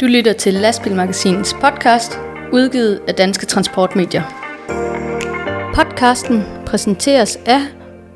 [0.00, 2.18] Du lytter til Lastbilmagasinets podcast,
[2.52, 4.22] udgivet af Danske Transportmedier.
[5.74, 7.60] Podcasten præsenteres af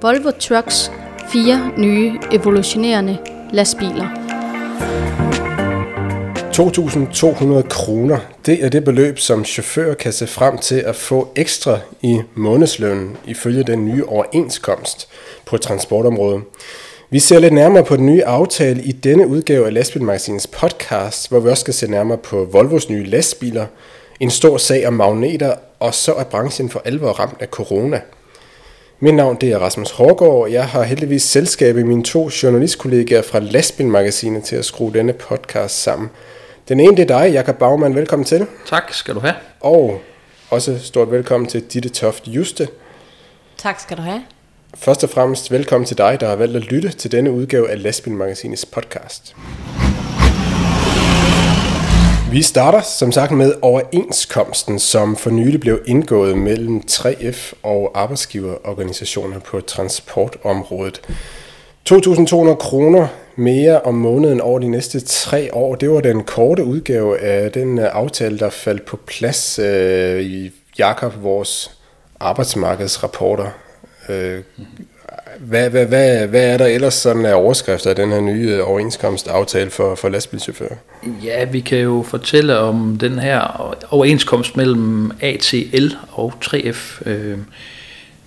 [0.02, 0.92] Volvo Trucks
[1.32, 3.18] fire nye evolutionerende
[3.52, 4.28] lastbiler.
[6.58, 11.78] 2.200 kroner, det er det beløb, som chauffører kan se frem til at få ekstra
[12.02, 15.08] i månedslønnen ifølge den nye overenskomst
[15.46, 16.42] på transportområdet.
[17.10, 21.40] Vi ser lidt nærmere på den nye aftale i denne udgave af Lastbilmagasinets podcast, hvor
[21.40, 23.66] vi også skal se nærmere på Volvos nye lastbiler,
[24.20, 28.00] en stor sag om magneter, og så er branchen for alvor ramt af corona.
[29.00, 33.22] Mit navn det er Rasmus Hårgaard, og jeg har heldigvis selskab i mine to journalistkollegaer
[33.22, 36.10] fra Lastbilmagasinet til at skrue denne podcast sammen.
[36.68, 37.94] Den ene det er dig, Jakob Baumann.
[37.94, 38.46] Velkommen til.
[38.66, 39.34] Tak skal du have.
[39.60, 40.00] Og
[40.50, 42.68] også stort velkommen til Ditte Toft Juste.
[43.58, 44.22] Tak skal du have.
[44.74, 47.82] Først og fremmest velkommen til dig, der har valgt at lytte til denne udgave af
[47.82, 49.36] Lastbilmagasinets podcast.
[52.30, 59.38] Vi starter som sagt med overenskomsten, som for nylig blev indgået mellem 3F og arbejdsgiverorganisationer
[59.38, 61.00] på transportområdet.
[61.90, 63.06] 2.200 kroner
[63.36, 65.74] mere om måneden over de næste tre år.
[65.74, 70.50] Det var den korte udgave af den øh, aftale, der faldt på plads øh, i
[70.78, 71.78] Jakob, vores
[72.20, 73.50] arbejdsmarkedsrapporter.
[74.08, 74.40] Øh,
[75.38, 79.70] hvad, hvad, hvad, hvad er der ellers sådan af overskrifter af den her nye overenskomstaftale
[79.70, 80.76] for, for lastbilchauffører?
[81.24, 83.40] Ja, vi kan jo fortælle om den her
[83.90, 87.08] overenskomst mellem ATL og 3F.
[87.08, 87.38] Øh,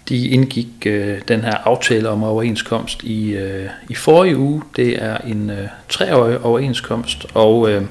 [0.09, 4.61] de indgik øh, den her aftale om overenskomst i, øh, i forrige uge.
[4.75, 7.83] Det er en øh, treårig overenskomst, og øh,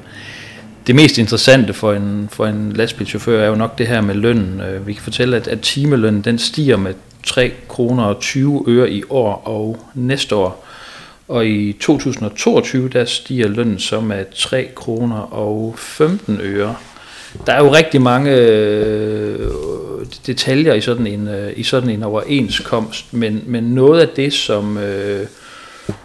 [0.86, 4.60] det mest interessante for en, for en lastbilchauffør er jo nok det her med lønnen.
[4.60, 6.94] Øh, vi kan fortælle, at, at timelønnen den stiger med
[7.26, 10.66] 3 kroner og 20 øre i år og næste år.
[11.28, 16.76] Og i 2022, der stiger lønnen så med 3 kroner og 15 øre.
[17.46, 19.50] Der er jo rigtig mange øh,
[20.26, 24.78] detaljer i sådan en, øh, i sådan en overenskomst, men, men noget af det, som
[24.78, 25.26] øh,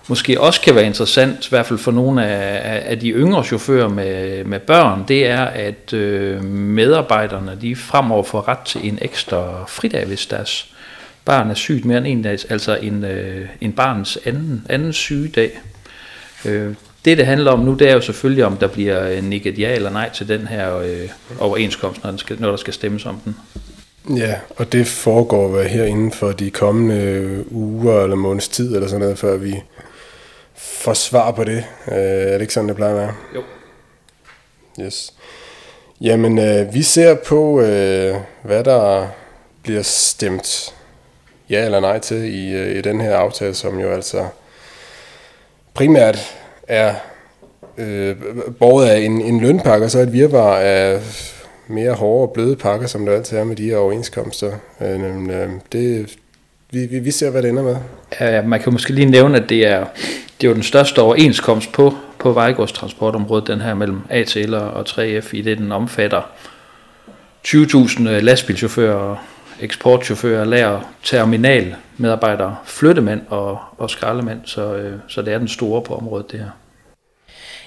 [0.07, 3.89] måske også kan være interessant, i hvert fald for nogle af, af de yngre chauffører
[3.89, 9.65] med, med børn, det er, at øh, medarbejderne de fremover får ret til en ekstra
[9.67, 10.74] fridag, hvis deres
[11.25, 15.59] barn er sygt mere end en dag, altså en, øh, en barns anden, anden sygedag.
[16.45, 16.73] Øh,
[17.05, 19.89] det, det handler om nu, det er jo selvfølgelig, om der bliver nikket ja eller
[19.89, 21.09] nej til den her øh,
[21.39, 23.35] overenskomst, når, den skal, når der skal stemmes om den.
[24.17, 29.01] Ja, og det foregår her inden for de kommende uger eller måneds tid eller sådan
[29.01, 29.55] noget, før vi
[30.55, 31.63] får svar på det.
[31.87, 33.13] Øh, er det ikke sådan, det plejer at være?
[33.35, 33.41] Jo.
[34.81, 35.13] Yes.
[36.01, 39.07] Jamen, øh, vi ser på, øh, hvad der
[39.63, 40.74] bliver stemt
[41.49, 44.25] ja eller nej til i, øh, i den her aftale, som jo altså
[45.73, 46.35] primært
[46.67, 46.93] er
[47.77, 48.15] øh,
[48.59, 50.99] båret af en, en lønpakke, og så et virvar af
[51.67, 54.51] mere hårde og bløde pakker, som det altid er med de her overenskomster.
[54.81, 56.15] Øh, øh, det,
[56.71, 57.75] vi, vi, vi ser, hvad det ender med.
[58.19, 59.85] Ja, man kan måske lige nævne, at det er,
[60.41, 65.29] det er jo den største overenskomst på, på vejgodstransportområdet, den her mellem ATL og 3F,
[65.31, 66.21] i det den omfatter
[67.47, 69.15] 20.000 øh, lastbilchauffører
[69.65, 75.81] eksportchauffører, lærer terminal medarbejdere, flyttemænd og, og skraldemænd, så, øh, så det er den store
[75.81, 76.49] på området det her.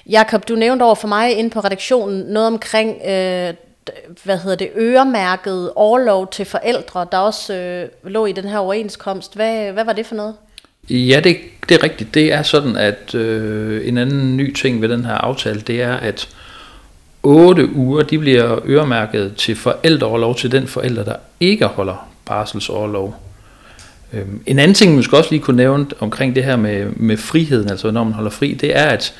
[0.09, 3.55] Jakob, du nævnte over for mig inde på redaktionen noget omkring, øh,
[4.25, 9.35] hvad hedder det, øremærket overlov til forældre, der også øh, lå i den her overenskomst.
[9.35, 10.35] Hvad, hvad var det for noget?
[10.91, 11.37] Ja, det,
[11.69, 12.15] det er rigtigt.
[12.15, 15.95] Det er sådan, at øh, en anden ny ting ved den her aftale, det er,
[15.95, 16.29] at
[17.23, 23.17] 8 uger, de bliver øremærket til forældreoverlov til den forælder, der ikke holder barselsoverlov.
[24.13, 27.17] Øhm, en anden ting, man skal også lige kunne nævne omkring det her med, med
[27.17, 29.15] friheden, altså når man holder fri, det er, at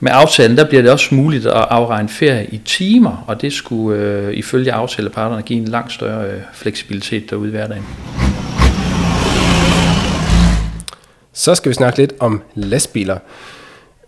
[0.00, 4.00] med aftalen, der bliver det også muligt at afregne ferie i timer, og det skulle
[4.00, 7.84] øh, ifølge aftaleparterne give en langt større øh, fleksibilitet derude i hverdagen.
[11.32, 13.18] Så skal vi snakke lidt om lastbiler.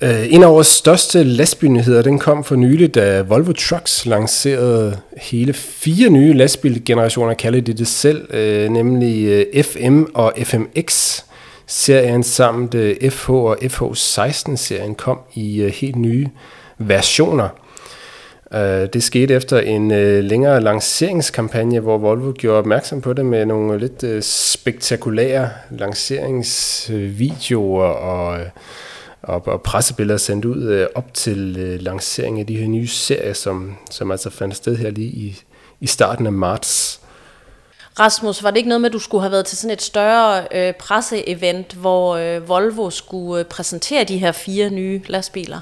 [0.00, 5.52] Øh, en af vores største lastbilnyheder, den kom for nylig, da Volvo Trucks lancerede hele
[5.52, 11.20] fire nye lastbilgenerationer, kalder de det selv, øh, nemlig øh, FM og FMX
[11.66, 12.74] serien samt
[13.10, 16.28] FH og FH16 serien kom i helt nye
[16.78, 17.48] versioner.
[18.92, 19.88] Det skete efter en
[20.24, 28.38] længere lanceringskampagne, hvor Volvo gjorde opmærksom på det med nogle lidt spektakulære lanceringsvideoer og
[29.22, 33.32] og, og pressebilleder sendt ud øh, op til øh, lanceringen af de her nye serier,
[33.32, 35.42] som, som altså fandt sted her lige i,
[35.80, 37.00] i starten af marts.
[38.00, 40.46] Rasmus, var det ikke noget med, at du skulle have været til sådan et større
[40.54, 45.60] øh, presseevent, hvor øh, Volvo skulle øh, præsentere de her fire nye lastbiler?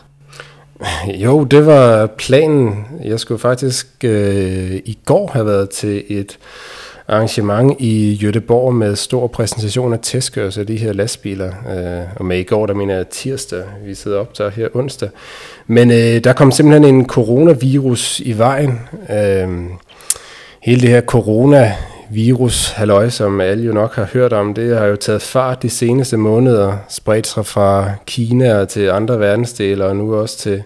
[1.25, 2.87] Jo, det var planen.
[3.05, 6.39] Jeg skulle faktisk øh, i går have været til et
[7.09, 11.49] arrangement i Göteborg med stor præsentation af testkørsel af de her lastbiler.
[11.49, 15.09] Øh, og med i går, der mener jeg tirsdag, vi sidder op der her onsdag.
[15.67, 18.81] Men øh, der kom simpelthen en coronavirus i vejen.
[19.11, 19.49] Øh,
[20.63, 21.73] hele det her corona
[22.11, 25.71] virus halløj, som alle jo nok har hørt om, det har jo taget fart de
[25.71, 30.63] seneste måneder, spredt sig fra Kina til andre verdensdele, og nu også til,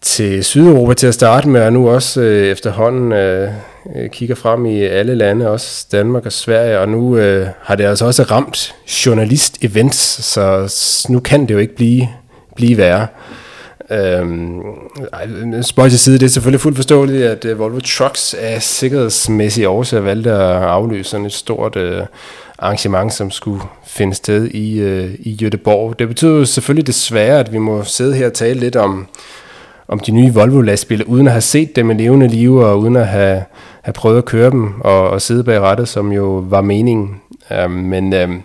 [0.00, 3.50] til Sydeuropa til at starte med, og nu også øh, efterhånden øh,
[3.96, 7.84] øh, kigger frem i alle lande, også Danmark og Sverige, og nu øh, har det
[7.84, 8.74] altså også ramt
[9.06, 10.72] journalist-events, så
[11.08, 12.08] nu kan det jo ikke blive,
[12.56, 13.06] blive værre.
[13.90, 14.62] Øhm,
[15.62, 20.02] spøj til side, det er selvfølgelig fuldt forståeligt, at øh, Volvo Trucks af sikkerhedsmæssige årsager
[20.02, 22.02] valgte at aflyse sådan et stort øh,
[22.58, 25.94] arrangement, som skulle finde sted i, øh, i Göteborg.
[25.98, 29.08] Det betyder jo selvfølgelig desværre, at vi må sidde her og tale lidt om,
[29.90, 33.06] om de nye Volvo-lastbiler, uden at have set dem i levende liv, og uden at
[33.06, 33.44] have,
[33.82, 37.20] have prøvet at køre dem og, og sidde bag rattet, som jo var meningen.
[37.64, 38.42] Um, men um,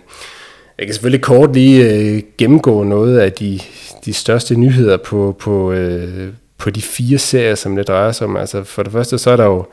[0.78, 3.60] jeg kan selvfølgelig kort lige uh, gennemgå noget af de,
[4.04, 6.28] de største nyheder på, på, øh,
[6.58, 8.36] på de fire serier, som det drejer sig om.
[8.36, 9.66] Altså for det første, så er der jo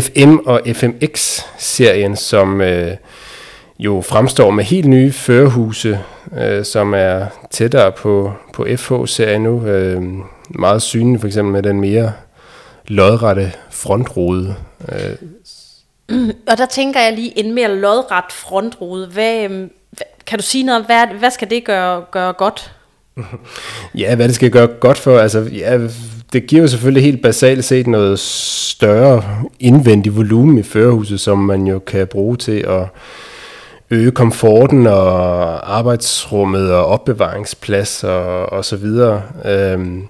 [0.00, 2.92] FM og FMX-serien, som øh,
[3.78, 5.98] jo fremstår med helt nye førerhuse,
[6.40, 9.66] øh, som er tættere på, på FH-serien nu.
[9.66, 10.02] Øh,
[10.48, 12.12] meget synlige for eksempel med den mere
[12.88, 14.54] lodrette frontrude.
[14.92, 15.16] Øh.
[16.50, 19.06] Og der tænker jeg lige en mere lodret frontrude.
[19.06, 19.68] Hvad, øh,
[20.26, 22.72] kan du sige noget om, hvad, hvad skal det gøre, gøre godt?
[23.94, 25.80] Ja, hvad det skal gøre godt for, altså ja,
[26.32, 29.22] det giver jo selvfølgelig helt basalt set noget større
[29.60, 32.86] indvendig volumen i førerhuset, som man jo kan bruge til at
[33.90, 39.22] øge komforten og arbejdsrummet og opbevaringsplads og, og så videre.
[39.44, 40.02] Øhm,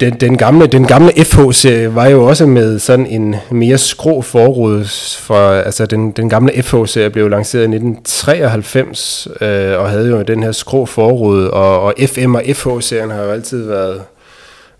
[0.00, 4.84] den, den, gamle, den gamle FH-serie var jo også med sådan en mere skrå forråd.
[5.18, 10.42] For, altså den, den gamle FH-serie blev lanceret i 1993 øh, og havde jo den
[10.42, 11.46] her skrå forråd.
[11.46, 14.02] Og, og FM og FH-serien har jo altid været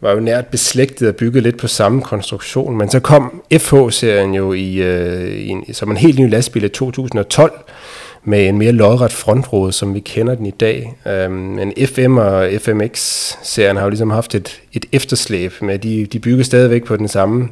[0.05, 2.77] var jo nært beslægtet og bygget lidt på samme konstruktion.
[2.77, 6.69] Men så kom FH-serien jo i, øh, i en, som en helt ny lastbil i
[6.69, 7.53] 2012
[8.25, 10.97] med en mere lodret frontrude, som vi kender den i dag.
[11.07, 16.19] Øhm, men FM og FMX-serien har jo ligesom haft et, et efterslæb med, de, de
[16.19, 17.49] bygger stadigvæk på den samme,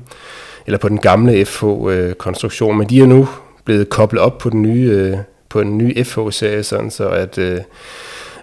[0.66, 3.28] eller på den gamle FH-konstruktion, men de er nu
[3.64, 5.16] blevet koblet op på den nye, øh,
[5.48, 7.60] på den nye FH-serie, sådan så at øh,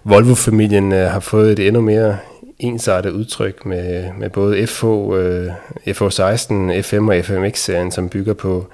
[0.04, 2.18] Volvo-familien øh, har fået et endnu mere
[2.60, 5.48] ensartet udtryk med, med både FH, øh,
[5.88, 8.68] FH16, FM og FMX-serien, som bygger på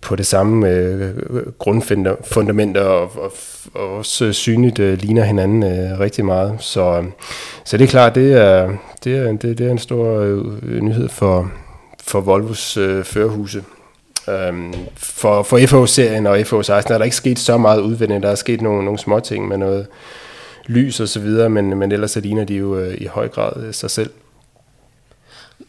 [0.00, 1.14] på det samme øh,
[1.58, 3.32] grundfundament og, og,
[3.74, 6.56] og også synligt øh, ligner hinanden øh, rigtig meget.
[6.58, 7.04] Så,
[7.64, 8.70] så det er klart, det er,
[9.04, 11.50] det er, det, det er en stor øh, nyhed for,
[12.04, 13.64] for Volvos øh, førerhuse.
[14.48, 18.22] Um, for, for FH-serien og FH16 er der ikke sket så meget udvinding.
[18.22, 19.86] Der er sket nogle, nogle små ting med noget
[20.66, 23.64] lys og så videre, men, men ellers så ligner de jo øh, i høj grad
[23.64, 24.10] øh, sig selv.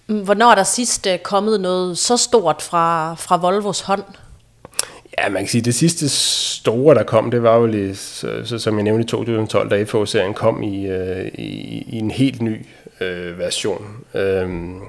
[0.06, 4.04] Hvornår er der sidst øh, kommet noget så stort fra, fra Volvos hånd?
[5.18, 8.42] Ja, man kan sige, at det sidste store, der kom, det var jo, lige, så,
[8.46, 12.42] så, som jeg nævnte i 2012, da FH-serien kom i, øh, i, i en helt
[12.42, 12.66] ny
[13.02, 13.86] øh, version.
[14.14, 14.80] Øhm,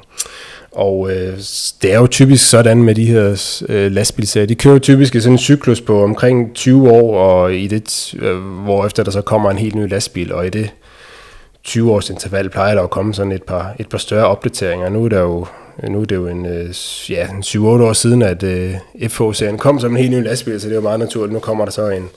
[0.79, 1.39] og øh,
[1.83, 4.47] det er jo typisk sådan med de her øh, lastbilserier.
[4.47, 8.37] De kører typisk i sådan en cyklus på omkring 20 år, og i det, øh,
[8.37, 10.71] hvor efter der så kommer en helt ny lastbil, og i det
[11.65, 14.89] 20 års interval plejer der at komme sådan et par, et par større opdateringer.
[14.89, 15.47] Nu er der jo
[15.89, 16.75] nu er det jo en, øh,
[17.11, 18.75] ja, en 7-8 år siden, at øh,
[19.09, 21.33] FH-serien kom som en helt ny lastbil, så det er jo meget naturligt.
[21.33, 22.09] Nu kommer der så en,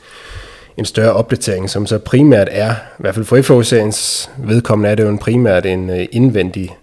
[0.77, 5.03] en større opdatering, som så primært er, i hvert fald for FH-seriens vedkommende, er det
[5.03, 6.77] jo en primært en øh, indvendig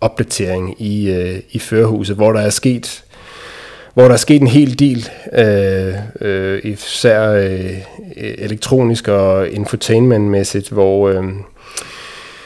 [0.00, 3.04] opdatering i, øh, i førerhuset, hvor der er sket
[3.98, 7.78] hvor der er sket en hel del, øh, øh, især øh,
[8.16, 11.24] elektronisk og infotainmentmæssigt, hvor, øh,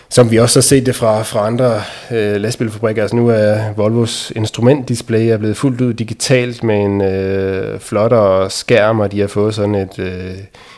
[0.09, 3.03] som vi også har set det fra, fra andre øh, lastbilfabrikker.
[3.03, 9.01] Altså nu er Volvos instrumentdisplay er blevet fuldt ud digitalt med en øh, flottere skærm,
[9.01, 10.35] og de har fået sådan et, øh,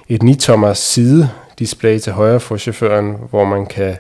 [0.08, 3.96] et 9-tommer side-display til højre for chaufføren, hvor man kan,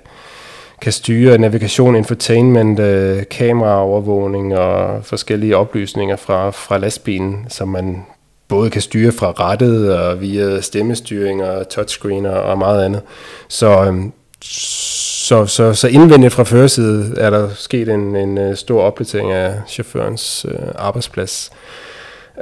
[0.84, 8.06] kan styre navigation, infotainment, øh, kameraovervågning og forskellige oplysninger fra, fra lastbilen, som man
[8.48, 13.02] både kan styre fra rettet og via stemmestyring og touchscreen og, og meget andet.
[13.48, 13.94] Så øh,
[15.24, 19.54] så, så, så indvendigt fra førersiden er der sket en, en øh, stor opdatering af
[19.68, 21.50] chaufførens øh, arbejdsplads.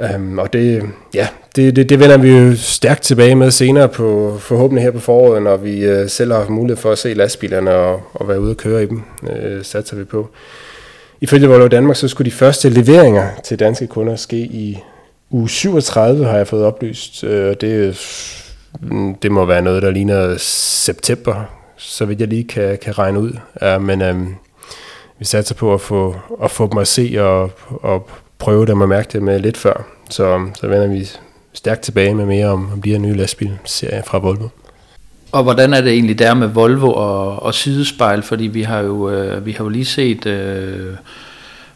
[0.01, 0.83] Øhm, og det,
[1.13, 4.99] ja, det, det, det vender vi jo stærkt tilbage med senere på forhåbentlig her på
[4.99, 8.41] foråret, når vi øh, selv har haft mulighed for at se lastbilerne og, og være
[8.41, 10.29] ude og køre i dem, øh, satser vi på.
[11.21, 14.79] Ifølge Volvo Danmark, så skulle de første leveringer til danske kunder ske i
[15.29, 17.23] uge 37, har jeg fået oplyst.
[17.23, 17.99] Øh, det,
[18.81, 21.43] mm, det må være noget, der ligner september,
[21.77, 23.31] så vidt jeg lige kan, kan regne ud.
[23.61, 24.15] Ja, men øh,
[25.19, 28.09] vi satser på at få, at få dem at se og, og
[28.43, 29.85] prøve dem at mærke det med lidt før.
[30.09, 31.07] Så, så vender vi
[31.53, 34.47] stærkt tilbage med mere om, om de her nye lastbilserier fra Volvo.
[35.31, 38.21] Og hvordan er det egentlig der med Volvo og, og sidespejl?
[38.21, 40.93] Fordi vi har jo, øh, vi har jo lige set øh,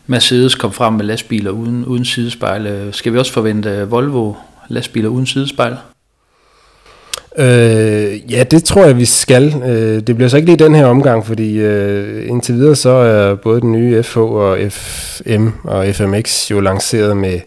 [0.08, 2.68] Mercedes komme frem med lastbiler uden, uden sidespejl.
[2.68, 4.34] Øh, skal vi også forvente Volvo
[4.68, 5.76] lastbiler uden sidespejl?
[7.38, 9.56] Øh, ja, det tror jeg, vi skal.
[9.66, 13.36] Øh, det bliver så ikke lige den her omgang, fordi øh, indtil videre så er
[13.36, 17.40] både den nye FH og FM og FMX jo lanceret med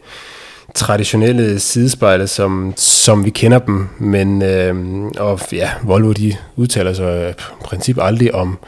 [0.74, 3.88] traditionelle sidespejle, som, som vi kender dem.
[3.98, 4.74] Men øh,
[5.18, 7.32] og ja, Volvo de udtaler sig i
[7.64, 8.58] princip aldrig om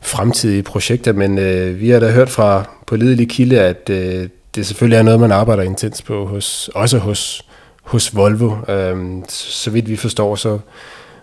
[0.00, 4.98] fremtidige projekter, men øh, vi har da hørt fra pålidelige kilde, at øh, det selvfølgelig
[4.98, 7.44] er noget, man arbejder intens på, hos, også hos
[7.82, 8.56] hos Volvo.
[8.68, 10.58] Øhm, så vidt vi forstår, så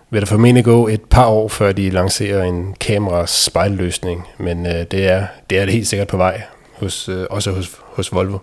[0.10, 5.08] vil der formentlig gå et par år, før de lancerer en kamera-spejlløsning, men øh, det,
[5.08, 6.42] er, det er det helt sikkert på vej,
[6.80, 8.38] hos, øh, også hos, hos Volvo.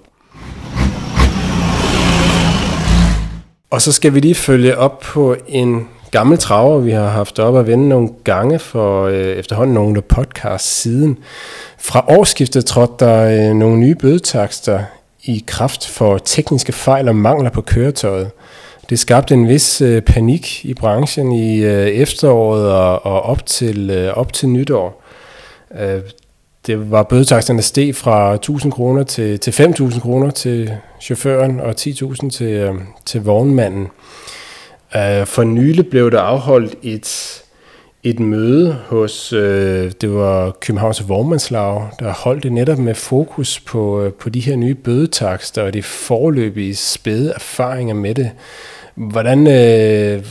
[3.70, 7.56] Og så skal vi lige følge op på en gammel traver, vi har haft op
[7.56, 11.18] at vende nogle gange for øh, efterhånden nogle podcast siden.
[11.78, 14.80] Fra årsskiftet trådte der øh, nogle nye bødetakster
[15.26, 18.30] i kraft for tekniske fejl og mangler på køretøjet.
[18.90, 23.90] Det skabte en vis øh, panik i branchen i øh, efteråret og, og op, til,
[23.90, 25.02] øh, op til nytår.
[25.80, 26.00] Øh,
[26.66, 32.30] det var bødetaksterne steg fra 1000 kroner til, til 5000 kroner til chaufføren og 10.000
[32.30, 33.88] til, øh, til vognmanden.
[34.96, 37.42] Øh, for nylig blev der afholdt et
[38.10, 44.02] et møde hos, øh, det var Københavns Vormandslag, der holdt det netop med fokus på,
[44.02, 48.30] øh, på de her nye bødetakster og de forløbige spæde erfaringer med det.
[48.94, 50.22] Hvordan, øh,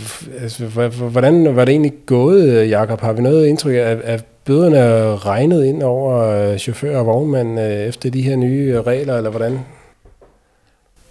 [0.42, 0.66] altså,
[1.12, 3.02] hvordan var det egentlig gået, Jakob?
[3.02, 7.72] Har vi noget indtryk af, at bøderne regnet ind over øh, chauffører og vognmænd øh,
[7.72, 9.60] efter de her nye regler, eller hvordan?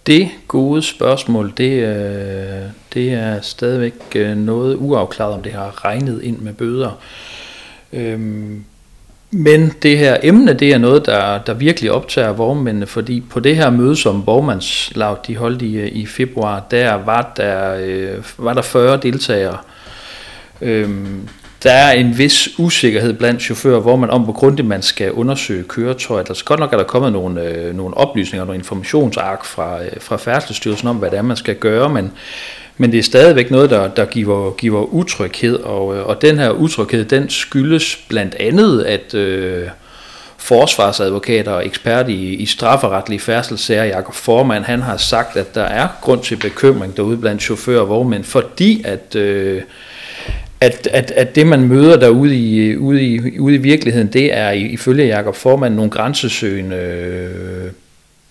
[0.07, 6.23] Det gode spørgsmål, det, øh, det er stadigvæk øh, noget uafklaret, om det har regnet
[6.23, 6.99] ind med bøder.
[7.93, 8.63] Øhm,
[9.31, 13.55] men det her emne, det er noget, der, der virkelig optager vormændene, fordi på det
[13.55, 18.53] her møde, som Vormandslag de holdt i, øh, i februar, der var der, øh, var
[18.53, 19.57] der 40 deltagere.
[20.61, 21.29] Øhm,
[21.65, 25.63] der er en vis usikkerhed blandt chauffører, hvor man om, hvor grundigt man skal undersøge
[25.63, 26.29] køretøjet.
[26.29, 30.17] Altså godt nok er der kommet nogle, øh, nogle oplysninger, nogle informationsark fra, øh, fra
[30.17, 32.11] Færdselsstyrelsen om, hvad det er, man skal gøre, men,
[32.77, 36.49] men det er stadigvæk noget, der, der giver, giver utryghed, og, øh, og den her
[36.49, 39.67] utryghed, den skyldes blandt andet, at øh,
[40.37, 45.87] forsvarsadvokater og ekspert i, i strafferetlige færdselssager, Jakob Formand, han har sagt, at der er
[46.01, 49.15] grund til bekymring derude blandt chauffører og vognmænd, fordi at...
[49.15, 49.61] Øh,
[50.65, 54.49] at, at, at det, man møder derude i, ude i, ude i virkeligheden, det er
[54.49, 57.71] ifølge Jakob Formand nogle grænsesøgende øh,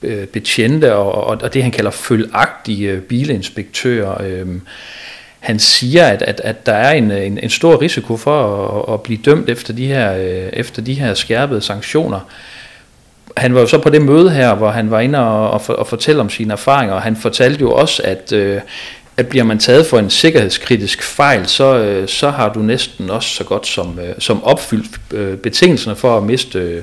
[0.02, 4.22] øh, betjente og, og, og det, han kalder følagtige øh, bilinspektører.
[4.22, 4.46] Øh,
[5.40, 9.02] han siger, at, at, at der er en, en, en stor risiko for at, at
[9.02, 12.20] blive dømt efter de, her, øh, efter de her skærpede sanktioner.
[13.36, 15.86] Han var jo så på det møde her, hvor han var inde og, og, og
[15.86, 18.60] fortælle om sine erfaringer, og han fortalte jo også, at, øh,
[19.16, 23.28] at bliver man taget for en sikkerhedskritisk fejl, så, øh, så har du næsten også
[23.28, 26.82] så godt som, øh, som opfyldt øh, betingelserne for at miste øh,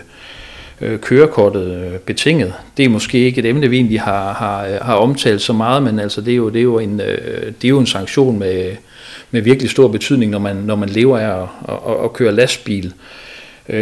[0.81, 2.53] øh, kørekortet øh, betinget.
[2.77, 6.00] Det er måske ikke et emne, vi egentlig har, har, har omtalt så meget, men
[6.00, 8.71] altså det er jo, det er jo, en, det er jo en sanktion med,
[9.31, 12.93] med virkelig stor betydning, når man, når man lever af at, at, at køre lastbil.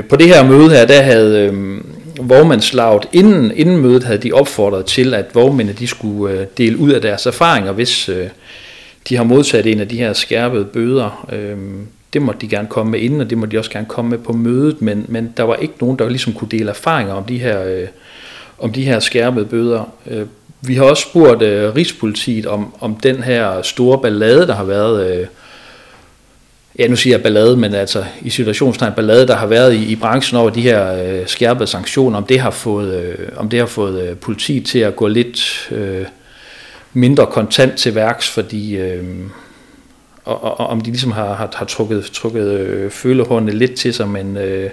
[0.10, 1.82] På det her møde her, der havde øh,
[2.20, 6.92] vognmandslaget, inden, inden mødet havde de opfordret til, at vognmændene de skulle øh, dele ud
[6.92, 8.28] af deres erfaringer, hvis øh,
[9.10, 11.28] de har modsat en af de her skærpede bøder.
[11.34, 11.58] Øh,
[12.14, 14.18] det måtte de gerne komme med inden, og det måtte de også gerne komme med
[14.18, 17.38] på mødet, men, men der var ikke nogen, der ligesom kunne dele erfaringer om de
[17.38, 17.88] her, øh,
[18.60, 19.94] om de her skærpede bøder.
[20.08, 20.26] Øh,
[20.62, 25.20] vi har også spurgt øh, Rigspolitiet om, om den her store ballade, der har været...
[25.20, 25.28] Øh,
[26.80, 29.96] ja nu siger jeg ballade, men altså i situationstegn ballade, der har været i, i
[29.96, 33.66] branchen over de her øh, skærpede sanktioner, om det har fået, øh, om det har
[33.66, 36.06] fået øh, politiet til at gå lidt øh,
[36.94, 39.04] mindre kontant til værks, fordi øh,
[40.26, 43.94] og, og, og om de ligesom har, har, har trukket, trukket øh, følehårene lidt til
[43.94, 44.70] sig, men øh,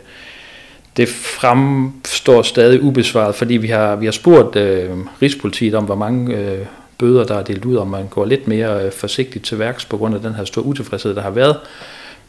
[0.96, 4.90] det fremstår stadig ubesvaret, fordi vi har, vi har spurgt øh,
[5.22, 6.66] Rigspolitiet om, hvor mange øh,
[6.98, 9.96] bøder, der er delt ud, om man går lidt mere øh, forsigtigt til værks på
[9.96, 11.56] grund af den her store utilfredshed, der har været.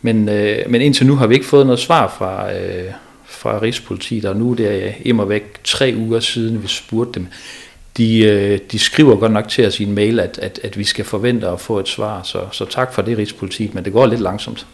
[0.01, 2.91] Men, øh, men indtil nu har vi ikke fået noget svar fra, øh,
[3.25, 7.27] fra Rigspolitiet, og nu er det øh, immer væk tre uger siden, vi spurgte dem.
[7.97, 10.83] De, øh, de skriver godt nok til os i en mail, at, at, at vi
[10.83, 14.05] skal forvente at få et svar, så, så tak for det, Rigspolitiet, men det går
[14.05, 14.65] lidt langsomt.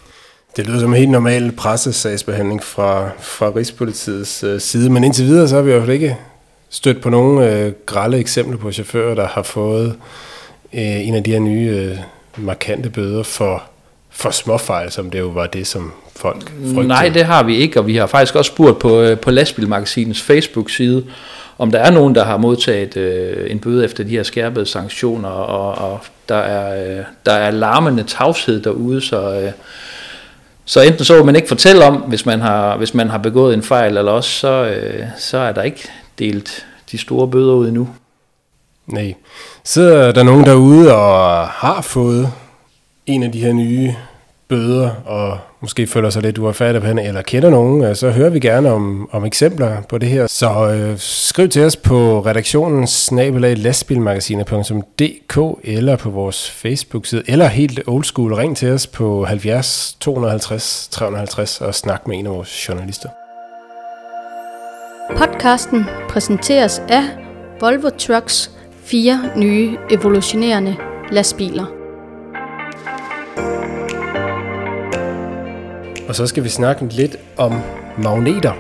[0.56, 5.48] Det lyder som en helt normal pressesagsbehandling fra, fra Rigspolitiets øh, side, men indtil videre
[5.48, 6.18] så har vi jo ikke
[6.70, 9.96] stødt på nogle øh, grælde eksempler på chauffører, der har fået
[10.74, 11.98] øh, en af de her nye øh,
[12.38, 13.64] markante bøder for,
[14.14, 16.88] for småfejl, som det jo var det, som folk frygtede.
[16.88, 20.22] Nej, det har vi ikke, og vi har faktisk også spurgt på, øh, på Lastbilmagasinets
[20.22, 21.06] Facebook-side,
[21.58, 25.30] om der er nogen, der har modtaget øh, en bøde efter de her skærpede sanktioner,
[25.30, 29.42] og, og der, er, øh, der er larmende tavshed derude, så...
[29.42, 29.52] Øh,
[30.66, 33.54] så enten så vil man ikke fortælle om, hvis man har, hvis man har begået
[33.54, 35.90] en fejl, eller også så, øh, så er der ikke
[36.20, 37.90] delt de store bøder ud endnu.
[38.88, 39.14] Nej.
[39.64, 42.32] Sidder der nogen derude og har fået
[43.06, 43.96] en af de her nye
[44.48, 48.30] bøder, og måske føler sig lidt uretfærdig på hende, eller kender nogen, øh, så hører
[48.30, 50.28] vi gerne om, om eksempler på det her.
[50.28, 58.04] Så øh, skriv til os på redaktionen snabelaglastbilmagasinet.dk eller på vores Facebook-side, eller helt old
[58.04, 63.10] school, ring til os på 70 250 350 og snak med en af vores journalister.
[65.18, 67.04] Podcasten præsenteres af
[67.62, 68.52] Volvo Trucks
[68.84, 70.76] fire nye evolutionerende
[71.12, 71.83] lastbiler.
[76.14, 77.62] Og så skal vi snakke lidt om
[77.98, 78.54] magneter.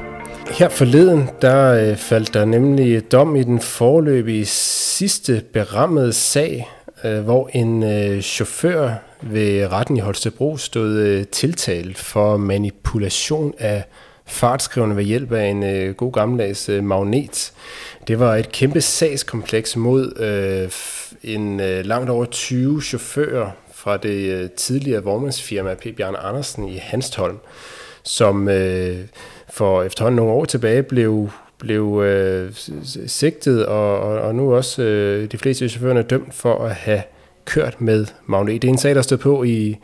[0.52, 6.70] Her forleden, der øh, faldt der nemlig dom i den forløbige sidste berammede sag,
[7.04, 8.92] øh, hvor en øh, chauffør
[9.22, 13.84] ved retten i Holstebro stod øh, tiltalt for manipulation af
[14.26, 17.54] fartskrivende ved hjælp af en øh, god gammeldags øh, magnet.
[18.08, 20.72] Det var et kæmpe sagskompleks mod øh,
[21.34, 23.52] en øh, langt over 20 chauffører
[23.84, 25.88] fra det øh, tidligere vognmandsfirma P.
[25.98, 27.38] Bjarne Andersen i Hanstholm,
[28.04, 28.98] som øh,
[29.50, 32.54] for efterhånden nogle år tilbage blev blev øh,
[33.08, 37.04] sigtet, og, og, og nu også øh, de fleste af chaufførerne dømt for at have
[37.46, 38.62] kørt med magnet.
[38.62, 39.78] Det er en sag, der stod på i,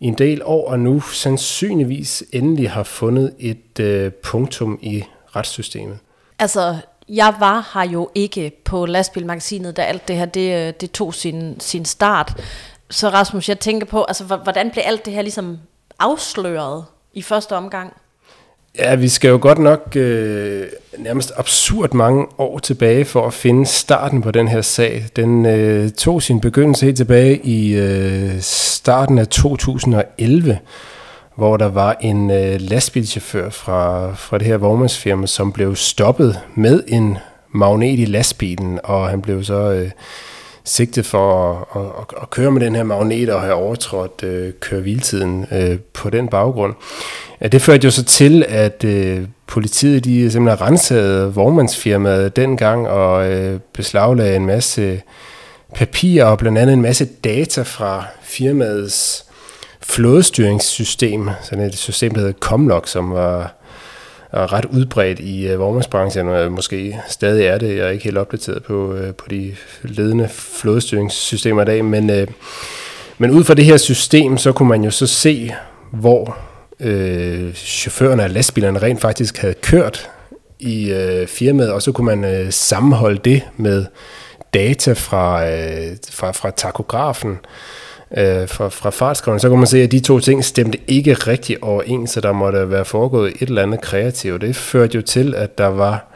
[0.00, 5.04] i en del år, og nu sandsynligvis endelig har fundet et øh, punktum i
[5.36, 5.98] retssystemet.
[6.38, 6.76] Altså,
[7.08, 11.14] jeg var her jo ikke på lastbilmagasinet, da alt det her det, øh, det tog
[11.14, 12.40] sin, sin start.
[12.92, 15.58] Så Rasmus, jeg tænker på, altså, hvordan blev alt det her ligesom
[15.98, 17.92] afsløret i første omgang?
[18.78, 20.66] Ja, vi skal jo godt nok øh,
[20.98, 25.04] nærmest absurd mange år tilbage for at finde starten på den her sag.
[25.16, 30.58] Den øh, tog sin begyndelse helt tilbage i øh, starten af 2011,
[31.36, 36.82] hvor der var en øh, lastbilchauffør fra, fra det her vognmandsfirma, som blev stoppet med
[36.86, 37.18] en
[37.54, 39.54] magnet i lastbilen, og han blev så...
[39.54, 39.90] Øh,
[40.64, 45.46] sigte for at, at, at køre med den her magnet og have overtrådt øh, køreviltiden
[45.52, 46.74] øh, på den baggrund.
[47.52, 53.60] Det førte jo så til, at øh, politiet de simpelthen rensede vognmandsfirmaet dengang og øh,
[53.72, 55.02] beslaglagde en masse
[55.74, 59.24] papirer og blandt andet en masse data fra firmaets
[59.80, 63.61] flådestyringssystem, sådan et system, der hedder Comlock, som var
[64.32, 67.76] er ret udbredt i øh, vognmandsbranchen, og måske stadig er det.
[67.76, 72.26] Jeg er ikke helt opdateret på, øh, på de ledende flådestyringssystemer i dag, men, øh,
[73.18, 75.54] men ud fra det her system, så kunne man jo så se,
[75.92, 76.36] hvor
[76.80, 80.10] øh, chaufførerne af lastbilerne rent faktisk havde kørt
[80.58, 83.84] i øh, firmaet, og så kunne man øh, sammenholde det med
[84.54, 87.38] data fra, øh, fra, fra takografen,
[88.16, 91.64] øh, fra, fra fartskriveren, så kunne man se, at de to ting stemte ikke rigtig
[91.64, 94.40] overens, så der måtte være foregået et eller andet kreativt.
[94.40, 96.12] Det førte jo til, at der var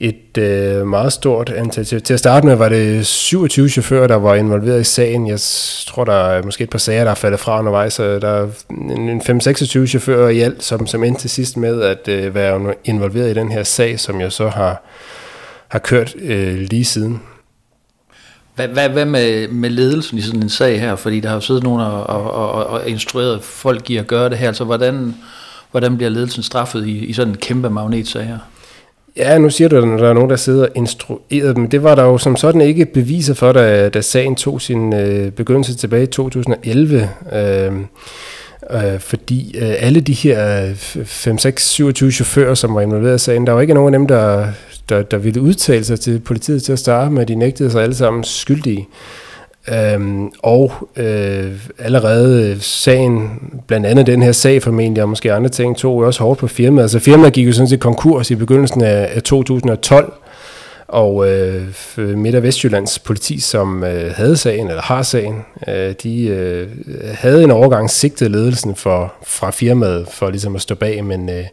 [0.00, 1.84] et øh, meget stort antal.
[1.84, 5.26] Til at starte med var det 27 chauffører, der var involveret i sagen.
[5.26, 5.40] Jeg
[5.86, 8.48] tror, der er måske et par sager, der er faldet fra undervejs, så der er
[8.70, 13.30] en 5-26 chauffører i alt, som, som endte til sidst med at øh, være involveret
[13.30, 14.82] i den her sag, som jeg så har,
[15.68, 17.22] har kørt øh, lige siden.
[18.58, 20.96] Hvad, hvad, hvad med, med ledelsen i sådan en sag her?
[20.96, 24.30] Fordi der har jo siddet nogen og, og, og, og instrueret folk i at gøre
[24.30, 24.48] det her.
[24.48, 25.14] Altså hvordan,
[25.70, 28.38] hvordan bliver ledelsen straffet i, i sådan en kæmpe magnetsag her?
[29.16, 31.68] Ja, nu siger du, at der er nogen, der sidder og instrueret dem.
[31.68, 35.32] Det var der jo som sådan ikke beviser for, da, da sagen tog sin øh,
[35.32, 37.10] begyndelse tilbage i 2011.
[37.32, 37.72] Øh,
[38.70, 43.46] øh, fordi øh, alle de her 5, 6, 27 chauffører, som var involveret i sagen,
[43.46, 44.46] der var ikke nogen af dem, der,
[44.88, 47.94] der, der ville udtale sig til politiet til at starte med, de nægtede sig alle
[47.94, 48.88] sammen skyldige.
[49.72, 55.76] Øhm, og øh, allerede sagen, blandt andet den her sag formentlig, og måske andre ting,
[55.76, 56.84] tog også hårdt på firmaet.
[56.84, 60.12] Altså firmaet gik jo sådan set konkurs i begyndelsen af, af 2012,
[60.88, 61.62] og øh,
[61.98, 66.68] Midt- og Vestjyllands politi, som øh, havde sagen, eller har sagen, øh, de øh,
[67.14, 71.44] havde en overgang sigtet ledelsen for, fra firmaet for ligesom at stå bag, men øh,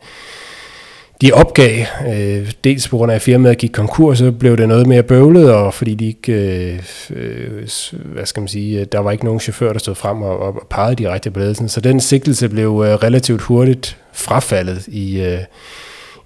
[1.21, 4.87] de opgav, øh, dels på grund af, at firmaet gik konkurs, så blev det noget
[4.87, 7.67] mere bøvlet, og fordi de ikke, øh, øh,
[8.05, 10.67] hvad skal man sige, øh, der var ikke nogen chauffør, der stod frem og, og
[10.69, 11.69] pegede direkte på ledelsen.
[11.69, 15.39] Så den sigtelse blev øh, relativt hurtigt frafaldet i, øh,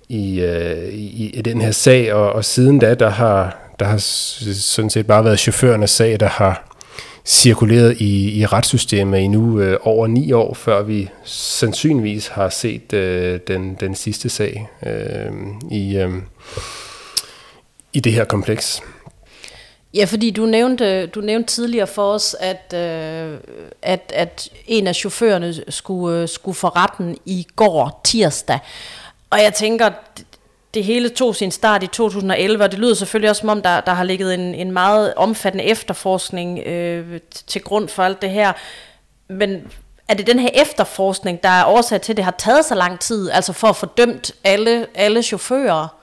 [0.10, 3.98] i, øh, i, i den her sag, og, og siden da, der har, der har
[3.98, 6.69] sådan set bare været chaufførernes sag, der har
[7.30, 12.94] cirkuleret i, i retssystemet i nu øh, over ni år, før vi sandsynligvis har set
[12.94, 15.32] øh, den, den sidste sag øh,
[15.72, 16.10] i, øh,
[17.94, 18.82] i det her kompleks.
[19.94, 23.38] Ja, fordi du nævnte, du nævnte tidligere for os, at, øh,
[23.82, 28.60] at, at en af chaufførerne skulle, øh, skulle for retten i går tirsdag.
[29.30, 29.90] Og jeg tænker,
[30.74, 33.82] det hele tog sin start i 2011, og det lyder selvfølgelig også som om, der,
[33.82, 38.54] der har ligget en, en meget omfattende efterforskning øh, til grund for alt det her.
[39.30, 39.62] Men
[40.08, 43.00] er det den her efterforskning, der er årsag til, at det har taget så lang
[43.00, 45.99] tid, altså for at få dømt alle, alle chauffører?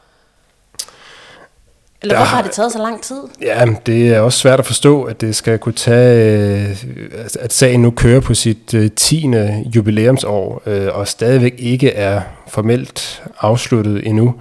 [2.03, 3.17] Eller der, hvorfor har det taget så lang tid?
[3.43, 6.77] Ja, det er også svært at forstå, at det skal kunne tage, øh,
[7.41, 9.27] at sagen nu kører på sit 10.
[9.27, 14.35] Øh, jubilæumsår, øh, og stadigvæk ikke er formelt afsluttet endnu.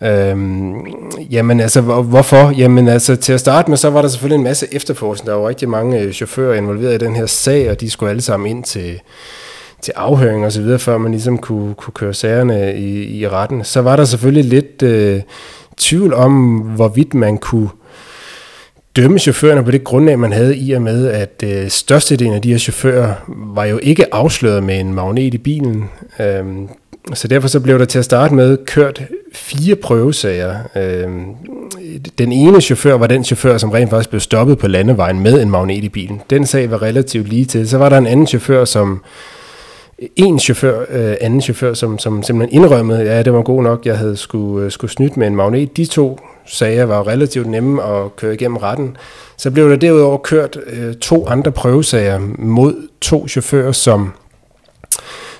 [0.00, 0.74] Øhm,
[1.30, 2.50] jamen altså, hvorfor?
[2.58, 5.26] Jamen altså, til at starte med, så var der selvfølgelig en masse efterforskning.
[5.26, 8.50] Der var rigtig mange chauffører involveret i den her sag, og de skulle alle sammen
[8.50, 9.00] ind til,
[9.82, 13.64] til afhøring og så videre, før man ligesom kunne, kunne køre sagerne i, i retten.
[13.64, 14.82] Så var der selvfølgelig lidt...
[14.82, 15.20] Øh,
[15.76, 17.68] tvivl om, hvorvidt man kunne
[18.96, 22.50] dømme chaufførerne på det grundlag, man havde i og med, at øh, størstedelen af de
[22.50, 25.84] her chauffører var jo ikke afsløret med en magnet i bilen.
[26.20, 26.68] Øhm,
[27.14, 30.56] så derfor så blev der til at starte med kørt fire prøvesager.
[30.76, 31.24] Øhm,
[32.18, 35.50] den ene chauffør var den chauffør, som rent faktisk blev stoppet på landevejen med en
[35.50, 36.22] magnet i bilen.
[36.30, 37.68] Den sag var relativt lige til.
[37.68, 39.02] Så var der en anden chauffør, som
[40.16, 43.98] en chauffør, øh, anden chauffør, som, som simpelthen indrømmede, ja, det var god nok, jeg
[43.98, 45.76] havde skulle, øh, skulle snydt med en magnet.
[45.76, 48.96] De to sager var relativt nemme at køre igennem retten.
[49.36, 54.12] Så blev der derudover kørt øh, to andre prøvesager mod to chauffører, som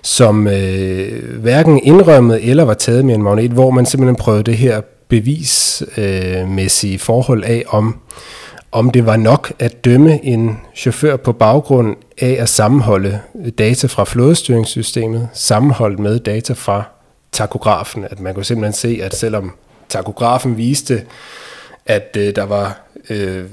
[0.03, 4.57] som øh, hverken indrømmede eller var taget med en magnet, hvor man simpelthen prøvede det
[4.57, 7.97] her bevismæssige øh, forhold af, om
[8.72, 13.20] om det var nok at dømme en chauffør på baggrund af at sammenholde
[13.59, 16.83] data fra flådestyringssystemet, sammenholdt med data fra
[17.33, 18.05] takografen.
[18.05, 19.52] At man kunne simpelthen se, at selvom
[19.88, 21.07] takografen viste,
[21.87, 23.45] at øh, der var øh,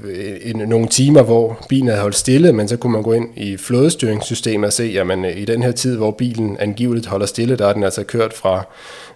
[0.42, 3.56] en, nogle timer, hvor bilen havde holdt stille, men så kunne man gå ind i
[3.56, 7.66] flådestyringssystemet og se, jamen øh, i den her tid, hvor bilen angiveligt holder stille, der
[7.66, 8.66] er den altså kørt fra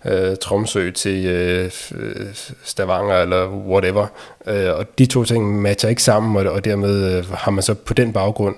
[0.04, 1.70] øh, Tromsø til øh,
[2.64, 4.06] Stavanger eller whatever.
[4.46, 7.74] Øh, og de to ting matcher ikke sammen, og, og dermed øh, har man så
[7.74, 8.56] på den baggrund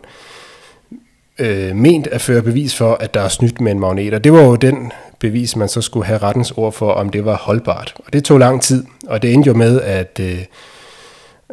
[1.39, 4.15] øh, ment at føre bevis for, at der er snydt med en magnet.
[4.15, 7.25] Og det var jo den bevis, man så skulle have rettens ord for, om det
[7.25, 7.95] var holdbart.
[8.07, 10.39] Og det tog lang tid, og det endte jo med, at øh,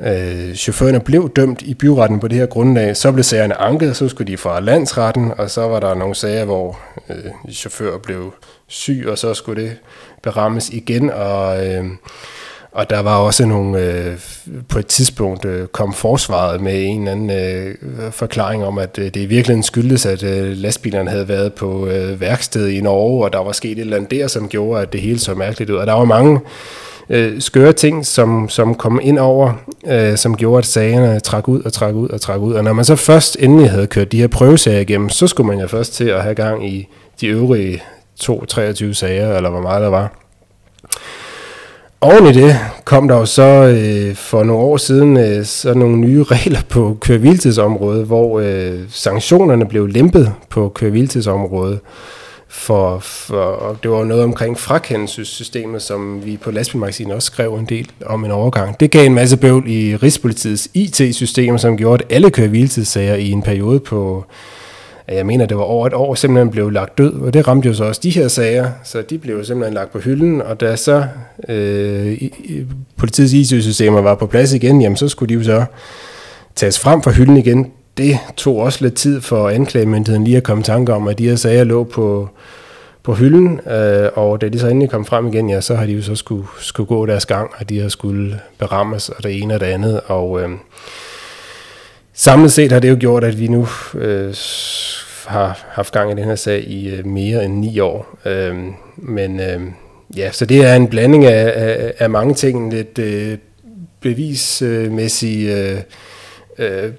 [0.03, 2.97] øh, chaufførerne blev dømt i byretten på det her grundlag.
[2.97, 6.45] Så blev sagerne anket, så skulle de fra landsretten, og så var der nogle sager,
[6.45, 6.79] hvor
[7.09, 8.33] øh, chauffører blev
[8.67, 9.77] syg, og så skulle det
[10.23, 11.67] berammes igen, og...
[11.67, 11.85] Øh,
[12.71, 14.17] og der var også nogle, øh,
[14.69, 17.75] på et tidspunkt øh, kom forsvaret med en eller anden øh,
[18.11, 22.21] forklaring om, at øh, det i virkeligheden skyldtes, at øh, lastbilerne havde været på øh,
[22.21, 25.01] værksted i Norge, og der var sket et eller andet der, som gjorde, at det
[25.01, 25.75] hele så mærkeligt ud.
[25.75, 26.39] Og der var mange
[27.09, 29.53] øh, skøre ting, som, som kom ind over,
[29.87, 32.53] øh, som gjorde, at sagerne trak ud og trak ud og trak ud.
[32.53, 35.59] Og når man så først endelig havde kørt de her prøvesager igennem, så skulle man
[35.59, 36.87] jo først til at have gang i
[37.21, 37.83] de øvrige
[38.23, 40.11] 2-23 sager, eller hvor meget der var.
[42.01, 45.97] Oven i det kom der jo så øh, for nogle år siden øh, så nogle
[45.97, 51.79] nye regler på køreviltidsområdet, hvor øh, sanktionerne blev lempet på køreviltidsområdet.
[52.49, 57.91] For, for, det var noget omkring frakendelsessystemet, som vi på lastbilmagasinet også skrev en del
[58.05, 58.79] om en overgang.
[58.79, 63.41] Det gav en masse bøvl i Rigspolitiets IT-system, som gjorde, at alle køreviltidssager i en
[63.41, 64.25] periode på
[65.07, 67.73] jeg mener, det var over et år, simpelthen blev lagt død, og det ramte jo
[67.73, 71.05] så også de her sager, så de blev simpelthen lagt på hylden, og da så
[71.49, 72.21] øh,
[72.97, 75.65] politiets IT-systemer var på plads igen, jamen så skulle de jo så
[76.55, 77.71] tages frem fra hylden igen.
[77.97, 81.29] Det tog også lidt tid for anklagemyndigheden lige at komme i tanke om, at de
[81.29, 82.29] her sager lå på,
[83.03, 85.91] på hylden, øh, og da de så endelig kom frem igen, ja, så har de
[85.91, 89.53] jo så skulle, skulle gå deres gang, og de har skulle berammes, og det ene
[89.53, 90.49] og det andet, og øh,
[92.13, 94.35] samlet set har det jo gjort, at vi nu øh,
[95.25, 98.17] har haft gang i den her sag i øh, mere end ni år.
[98.25, 98.55] Øh,
[98.95, 99.61] men øh,
[100.17, 102.73] ja, så det er en blanding af, af, af mange ting.
[102.73, 103.37] Lidt øh,
[104.01, 105.79] bevismæssig øh,
[106.57, 106.91] øh,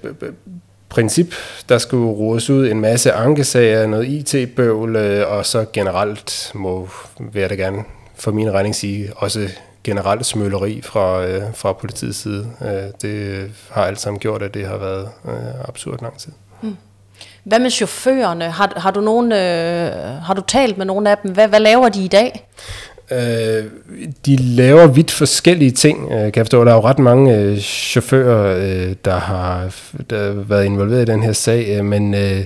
[0.89, 1.33] princip,
[1.69, 7.39] der skulle rodes ud en masse ankesager, noget IT-bøvl, øh, og så generelt må, vil
[7.39, 7.83] jeg da gerne
[8.15, 9.49] for min regning sige, også
[9.83, 12.47] generelt smøleri fra, øh, fra politiets side.
[12.61, 16.31] Øh, det har alt sammen gjort, at det har været øh, absurd lang tid.
[16.61, 16.77] Mm.
[17.43, 18.51] Hvad med chaufførerne?
[18.51, 21.31] Har, har, du nogen, øh, har du talt med nogen af dem?
[21.31, 22.47] Hvad, hvad laver de i dag?
[23.11, 23.63] Øh,
[24.25, 26.11] de laver vidt forskellige ting.
[26.11, 29.75] Øh, kan jeg forstå, der er jo ret mange øh, chauffører, øh, der har
[30.09, 32.45] der har været involveret i den her sag, øh, men øh,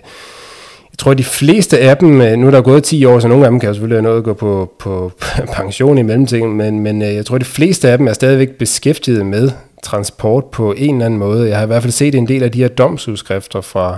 [0.94, 3.28] jeg tror, at de fleste af dem, øh, nu er der gået 10 år, så
[3.28, 5.12] nogle af dem kan jo selvfølgelig have noget at gå på, på
[5.58, 8.50] pension i mellemtiden, men, men øh, jeg tror, at de fleste af dem er stadigvæk
[8.50, 9.52] beskæftiget med
[9.84, 11.50] transport på en eller anden måde.
[11.50, 13.98] Jeg har i hvert fald set en del af de her domsudskrifter fra,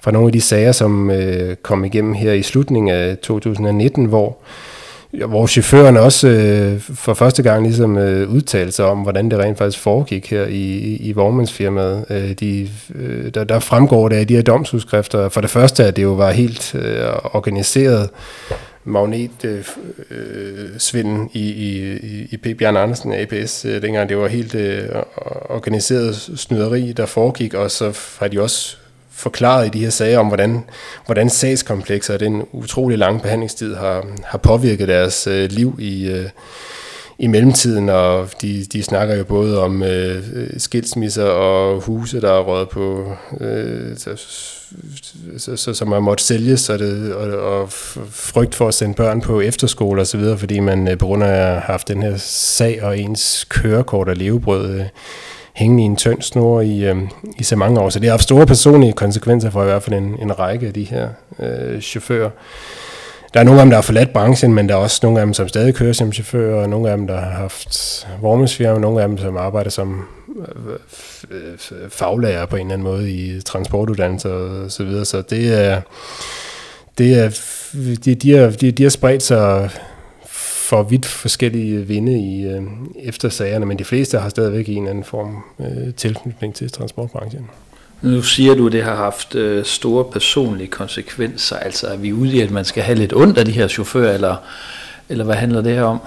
[0.00, 4.36] fra nogle af de sager, som øh, kom igennem her i slutningen af 2019, hvor
[5.10, 9.58] hvor chaufføren også øh, for første gang ligesom øh, udtalte sig om, hvordan det rent
[9.58, 12.04] faktisk foregik her i, i, i vognmandsfirmaet.
[12.10, 15.96] Øh, de, øh, der, der fremgår det af de her domsudskrifter, for det første, at
[15.96, 18.10] det jo var helt øh, organiseret
[18.84, 21.96] magnetsvinden øh, i, i,
[22.30, 22.58] i P.
[22.58, 24.82] Bjørn Andersen APS, øh, dengang det var helt øh,
[25.48, 28.76] organiseret snyderi, der foregik, og så har de også
[29.18, 30.64] forklaret i de her sager om, hvordan,
[31.06, 36.28] hvordan sagskomplekser og den utrolig lange behandlingstid har, har påvirket deres øh, liv i, øh,
[37.18, 42.32] i mellemtiden, og de, de snakker jo både om øh, øh, skilsmisser og huse, der
[42.32, 44.16] er røget på, øh, så,
[45.38, 47.72] så, så, som har måttet sælges, og, det, og, og
[48.10, 51.36] frygt for at sende børn på efterskole osv., fordi man øh, på grund af at
[51.36, 54.86] have haft den her sag og ens kørekort og levebrød øh,
[55.58, 56.96] hængende i en tynd snor i, øh,
[57.38, 57.88] i så mange år.
[57.88, 60.72] Så det har haft store personlige konsekvenser for i hvert fald en, en række af
[60.72, 62.30] de her øh, chauffører.
[63.34, 65.26] Der er nogle af dem, der har forladt branchen, men der er også nogle af
[65.26, 68.80] dem, som stadig kører som chauffører, og nogle af dem, der har haft vormesfirma, og
[68.80, 70.04] nogle af dem, som arbejder som
[71.30, 75.04] øh, faglærer på en eller anden måde i transportuddannelser og så videre.
[75.04, 75.80] Så det er,
[76.98, 77.40] det er
[78.04, 79.70] de, de, har, de, de har spredt sig
[80.68, 82.62] for vidt forskellige vinde i øh,
[83.02, 87.46] eftersagerne, men de fleste har stadigvæk en eller anden form øh, tilknytning til transportbranchen.
[88.02, 91.56] Nu siger du, at det har haft øh, store personlige konsekvenser.
[91.56, 94.14] Altså er vi ude i, at man skal have lidt ondt af de her chauffører,
[94.14, 94.36] eller,
[95.08, 95.98] eller hvad handler det her om?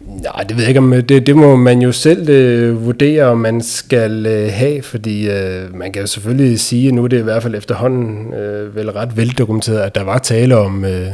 [0.00, 0.90] Nej, det ved jeg ikke om.
[0.90, 5.74] Det, det må man jo selv øh, vurdere, om man skal øh, have, fordi øh,
[5.74, 8.90] man kan jo selvfølgelig sige, at nu er det i hvert fald efterhånden øh, vel
[8.90, 10.84] ret veldokumenteret, at der var tale om...
[10.84, 11.08] Øh,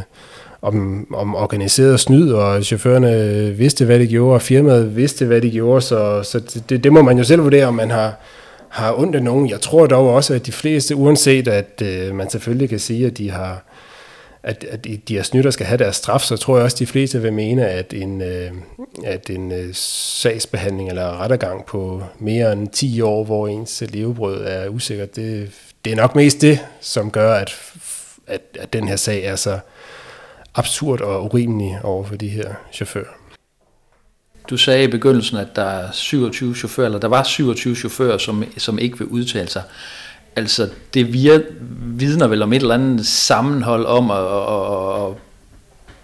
[0.64, 5.50] om, om organiseret snyd, og chaufførerne vidste, hvad de gjorde, og firmaet vidste, hvad de
[5.50, 8.14] gjorde, så, så det, det må man jo selv vurdere, om man har,
[8.68, 9.50] har ondt af nogen.
[9.50, 13.18] Jeg tror dog også, at de fleste, uanset at øh, man selvfølgelig kan sige, at
[13.18, 13.64] de har
[14.42, 16.87] at, at de her snytter skal have deres straf, så tror jeg også, at de
[16.87, 18.50] fleste vil mene, at en, øh,
[19.05, 24.68] at en øh, sagsbehandling eller rettergang på mere end 10 år, hvor ens levebrød er
[24.68, 25.50] usikkert, det,
[25.85, 27.57] det er nok mest det, som gør, at,
[28.27, 29.59] at, at den her sag er så
[30.54, 33.14] absurd og urimelig over for de her chauffører.
[34.50, 38.44] Du sagde i begyndelsen, at der er 27 chauffører, eller der var 27 chauffører, som,
[38.56, 39.62] som ikke vil udtale sig.
[40.36, 41.40] Altså, det vir,
[41.80, 45.16] vidner vel om et eller andet sammenhold om at, at, at,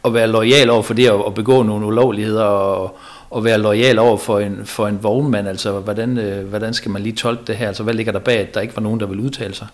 [0.05, 2.97] at være lojal over for det, og begå nogle ulovligheder, og,
[3.37, 5.49] at være lojal over for en, for en vognmand.
[5.49, 7.69] Altså, hvordan, øh, hvordan skal man lige tolke det her?
[7.69, 9.67] Altså, hvad ligger der bag, at der ikke var nogen, der vil udtale sig?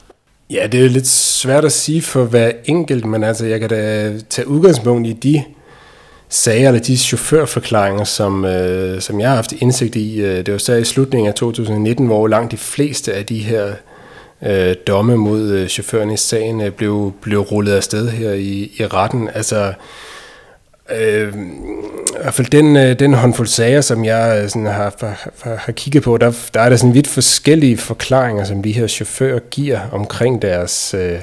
[0.51, 4.13] Ja, det er lidt svært at sige for hver enkelt, men altså, jeg kan da
[4.31, 5.43] tage udgangspunkt i de
[6.29, 10.21] sager, eller de chaufførforklaringer, som, øh, som jeg har haft indsigt i.
[10.21, 13.73] Øh, det var så i slutningen af 2019, hvor langt de fleste af de her
[14.43, 19.29] øh, domme mod øh, i sagen øh, blev, blev rullet afsted her i, i retten.
[19.35, 19.73] Altså,
[20.93, 21.33] Øh,
[22.09, 24.95] I hvert fald den, øh, den håndfuld sager, som jeg øh, sådan har,
[25.43, 28.87] har, har kigget på, der, der er der sådan vidt forskellige forklaringer, som de her
[28.87, 31.19] chauffører giver omkring deres, øh,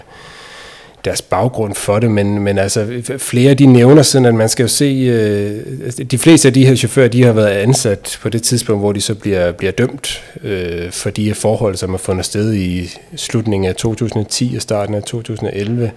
[1.05, 4.67] deres baggrund for det, men, men altså flere de nævner sådan, at man skal jo
[4.67, 8.81] se, øh, de fleste af de her chauffører, de har været ansat på det tidspunkt,
[8.81, 12.53] hvor de så bliver, bliver dømt øh, for de her forhold, som er fundet sted
[12.53, 15.91] i slutningen af 2010 og starten af 2011,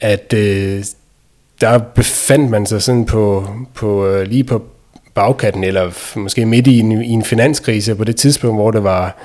[0.00, 0.84] at øh,
[1.60, 4.62] der befandt man sig sådan på, på øh, lige på
[5.14, 9.16] bagkanten, eller måske midt i en, i en finanskrise på det tidspunkt, hvor det var,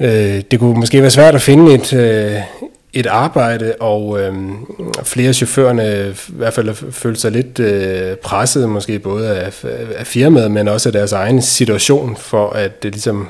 [0.00, 2.40] øh, det kunne måske være svært at finde et, øh,
[2.92, 4.34] et arbejde, og øh,
[5.02, 9.64] flere af chaufførerne i hvert fald følte sig lidt øh, presset, måske både af,
[9.96, 13.28] af firmaet, men også af deres egen situation, for at det ligesom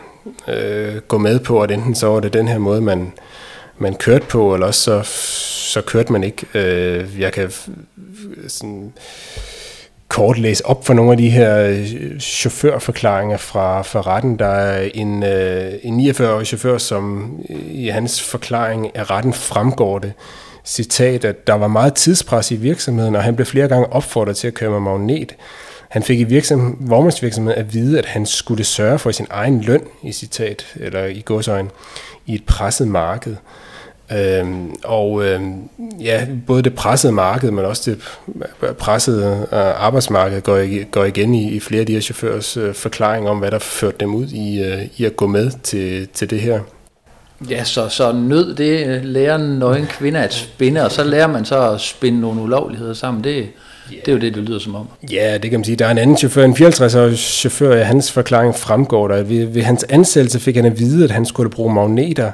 [0.48, 3.12] øh, gå med på, at enten så var det den her måde, man,
[3.78, 5.02] man kørte på, eller også så,
[5.72, 6.46] så kørte man ikke.
[6.54, 7.52] Øh, jeg kan
[8.48, 8.92] sådan
[10.08, 14.38] kort læse op for nogle af de her øh, chaufførforklaringer fra, fra retten.
[14.38, 17.32] Der er en, øh, en 49-årig chauffør, som
[17.70, 20.12] i hans forklaring af retten fremgår det,
[20.64, 24.46] citat, at der var meget tidspres i virksomheden, og han blev flere gange opfordret til
[24.46, 25.36] at køre med magnet.
[25.94, 29.80] Han fik i virksomhed, vognmandsvirksomheden at vide, at han skulle sørge for sin egen løn,
[30.02, 31.70] i citat, eller i godsøjen,
[32.26, 33.36] i et presset marked.
[34.12, 35.68] Øhm, og øhm,
[36.00, 38.00] ja, både det pressede marked, men også det
[38.78, 43.28] pressede øh, arbejdsmarked går, går igen i, i flere af de her chaufførers øh, forklaring
[43.28, 46.40] om, hvad der førte dem ud i, øh, i at gå med til, til det
[46.40, 46.60] her.
[47.50, 51.26] Ja, så, så nød det øh, lærer en nøgen kvinde at spinde, og så lærer
[51.26, 53.24] man så at spinde nogle ulovligheder sammen.
[53.24, 53.48] Det,
[53.90, 54.88] det er jo det, det lyder som om.
[55.10, 55.76] Ja, det kan man sige.
[55.76, 59.22] Der er en anden chauffør, en 54-årig chauffør, af hans forklaring fremgår der.
[59.22, 62.30] Ved, ved hans ansættelse fik han at vide, at han skulle bruge magneter,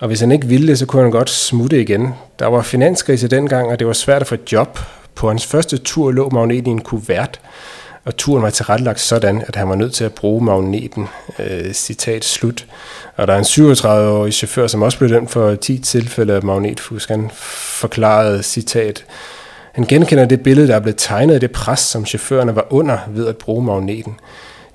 [0.00, 2.14] og hvis han ikke ville det, så kunne han godt smutte igen.
[2.38, 4.78] Der var finanskrise dengang, og det var svært at få job.
[5.14, 7.40] På hans første tur lå magneten i en kuvert,
[8.04, 11.08] og turen var tilrettelagt sådan, at han var nødt til at bruge magneten.
[11.38, 12.66] Øh, citat slut.
[13.16, 17.08] Og der er en 37-årig chauffør, som også blev dømt for 10 tilfælde af magnetfusk.
[17.08, 19.04] Han forklarede, citat,
[19.74, 22.98] han genkender det billede, der er blevet tegnet af det pres, som chaufførerne var under
[23.08, 24.14] ved at bruge magneten.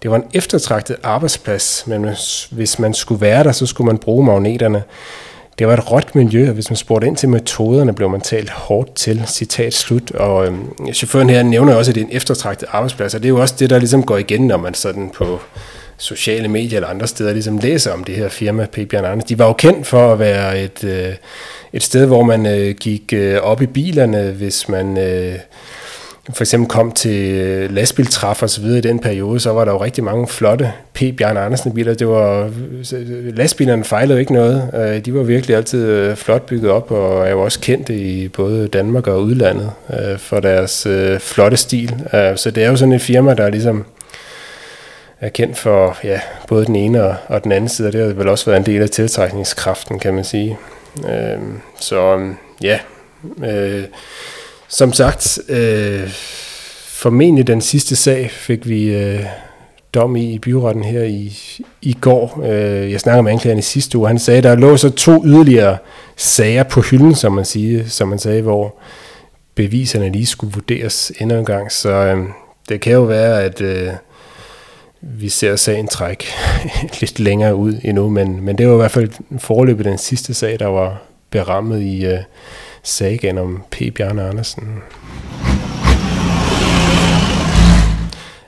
[0.01, 2.07] Det var en eftertragtet arbejdsplads, men
[2.51, 4.83] hvis man skulle være der, så skulle man bruge magneterne.
[5.59, 8.49] Det var et råt miljø, og hvis man spurgte ind til metoderne, blev man talt
[8.49, 10.11] hårdt til, citat slut.
[10.11, 13.29] Og øhm, chaufføren her nævner også, at det er en eftertragtet arbejdsplads, og det er
[13.29, 15.39] jo også det, der ligesom går igen, når man sådan på
[15.97, 18.89] sociale medier eller andre steder ligesom læser om det her firma, P.
[18.89, 19.23] Bjørn Anders.
[19.23, 21.13] De var jo kendt for at være et, øh,
[21.73, 24.97] et sted, hvor man øh, gik øh, op i bilerne, hvis man...
[24.97, 25.35] Øh,
[26.33, 29.71] for eksempel kom til øh, lastbiltræf og så videre i den periode, så var der
[29.71, 31.03] jo rigtig mange flotte P.
[31.17, 31.93] Bjarne Andersen biler.
[31.93, 32.51] Det var,
[32.93, 34.69] øh, lastbilerne fejlede ikke noget.
[34.73, 38.27] Øh, de var virkelig altid øh, flot bygget op, og er jo også kendte i
[38.27, 41.95] både Danmark og udlandet øh, for deres øh, flotte stil.
[42.35, 43.85] Så det er jo sådan et firma, der ligesom
[45.21, 48.27] er kendt for ja, både den ene og, den anden side, og det har vel
[48.27, 50.57] også været en del af tiltrækningskraften, kan man sige.
[51.09, 51.39] Øh,
[51.79, 52.29] Så
[52.63, 52.79] ja,
[53.45, 53.83] øh,
[54.67, 56.09] som sagt, øh,
[56.87, 59.25] formentlig den sidste sag fik vi øh,
[59.93, 61.37] dom i i byretten her i,
[61.81, 62.41] i går.
[62.45, 64.07] Øh, jeg snakkede med anklageren i sidste uge.
[64.07, 65.77] Han sagde, at der lå så to yderligere
[66.15, 68.75] sager på hylden, som man, siger, som man sagde, hvor
[69.55, 71.71] beviserne lige skulle vurderes endnu en gang.
[71.71, 72.17] Så øh,
[72.69, 73.89] det kan jo være, at øh,
[75.01, 76.25] vi ser sagen træk
[77.01, 80.59] lidt længere ud endnu, men, men det var i hvert fald forløbet den sidste sag,
[80.59, 82.19] der var berammet i, øh,
[82.83, 83.81] sagen om P.
[83.95, 84.63] Bjarne Andersen.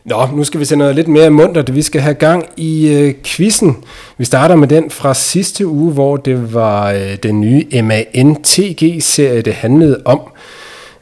[0.05, 1.75] Nå, nu skal vi se noget lidt mere muntert.
[1.75, 3.77] Vi skal have gang i øh, quizzen.
[4.17, 9.53] Vi starter med den fra sidste uge, hvor det var øh, den nye MANTG-serie, det
[9.53, 10.21] handlede om.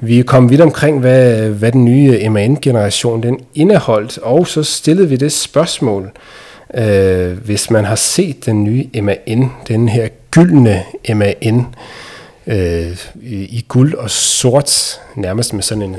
[0.01, 5.15] Vi kom vidt omkring, hvad, hvad den nye MAN-generation den indeholdt, og så stillede vi
[5.15, 6.11] det spørgsmål,
[6.73, 10.83] øh, hvis man har set den nye MAN, den her gyldne
[11.15, 11.65] MAN,
[12.47, 15.95] øh, i, guld og sort, nærmest med sådan en,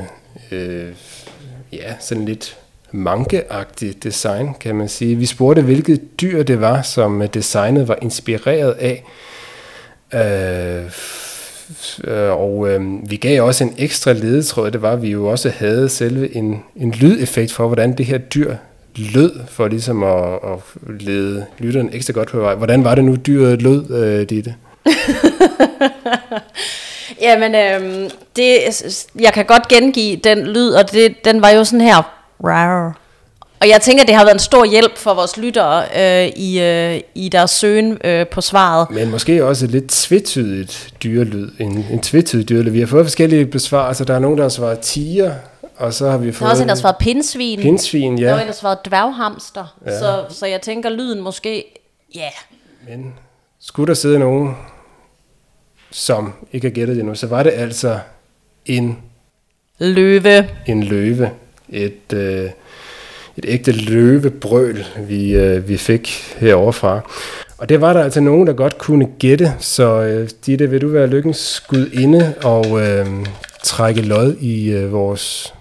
[0.51, 0.89] øh,
[1.73, 2.57] ja, sådan lidt
[2.91, 5.15] mankeagtig design, kan man sige.
[5.15, 9.03] Vi spurgte, hvilket dyr det var, som designet var inspireret af.
[10.13, 10.91] Øh,
[12.03, 15.49] Øh, og øh, vi gav også en ekstra ledetråd, det var, at vi jo også
[15.49, 18.55] havde selve en, en lydeffekt for, hvordan det her dyr
[18.95, 20.59] lød, for ligesom at, at
[20.99, 22.55] lede lytteren ekstra godt på vej.
[22.55, 24.55] Hvordan var det nu, dyret lød, øh, Ditte?
[27.21, 28.59] Jamen, øh, det,
[29.19, 32.17] jeg kan godt gengive den lyd, og det, den var jo sådan her.
[32.43, 33.00] Rar.
[33.61, 37.01] Og jeg tænker, det har været en stor hjælp for vores lyttere øh, i, øh,
[37.15, 38.87] i deres søgen øh, på svaret.
[38.91, 41.49] Men måske også et lidt tvetydigt dyrelyd.
[41.59, 42.71] En, en tvetydig dyrelyd.
[42.71, 44.05] Vi har fået forskellige besvarelser.
[44.05, 45.33] Der er nogen, der har svaret tiger,
[45.77, 46.39] og så har vi fået...
[46.39, 47.59] Der er også en, der har svaret pindsvin.
[47.59, 48.27] Pindsvin, ja.
[48.27, 49.77] Der er en, der svaret dværghamster.
[49.85, 49.99] Ja.
[49.99, 51.65] Så, så jeg tænker, lyden måske...
[52.15, 52.19] Ja.
[52.19, 52.31] Yeah.
[52.99, 53.13] Men
[53.59, 54.55] skulle der sidde nogen
[55.91, 57.99] som ikke har gættet det nu, så var det altså
[58.65, 58.97] en
[59.79, 60.49] løve.
[60.67, 61.29] En løve.
[61.69, 62.49] Et, øh,
[63.43, 67.01] et ægte løvebrøl, vi, øh, vi fik heroverfra.
[67.57, 70.87] Og det var der altså nogen, der godt kunne gætte, så øh, Ditte, vil du
[70.87, 73.05] være lykkens skud inde og øh,
[73.63, 75.53] trække lod i øh, vores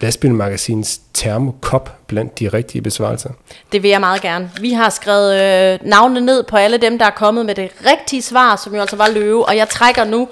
[0.00, 3.30] lastbilmagasins termokop blandt de rigtige besvarelser?
[3.72, 4.50] Det vil jeg meget gerne.
[4.60, 8.22] Vi har skrevet øh, navnene ned på alle dem, der er kommet med det rigtige
[8.22, 10.28] svar, som jo altså var løve, og jeg trækker nu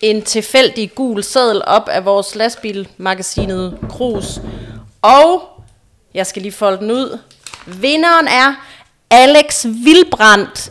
[0.00, 4.40] en tilfældig gul seddel op af vores lastbilmagasinet Krus.
[5.02, 5.42] Og
[6.14, 7.18] jeg skal lige folde den ud.
[7.66, 8.54] Vinderen er
[9.10, 10.70] Alex Vilbrandt.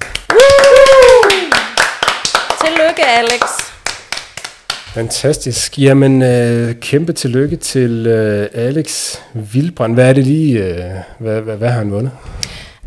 [2.65, 3.41] Tillykke, Alex.
[4.93, 5.79] Fantastisk.
[5.79, 9.93] Jamen, øh, kæmpe tillykke til øh, Alex Vilbrand.
[9.93, 10.79] Hvad er det lige, øh,
[11.19, 12.11] hvad, hvad, hvad har han vundet?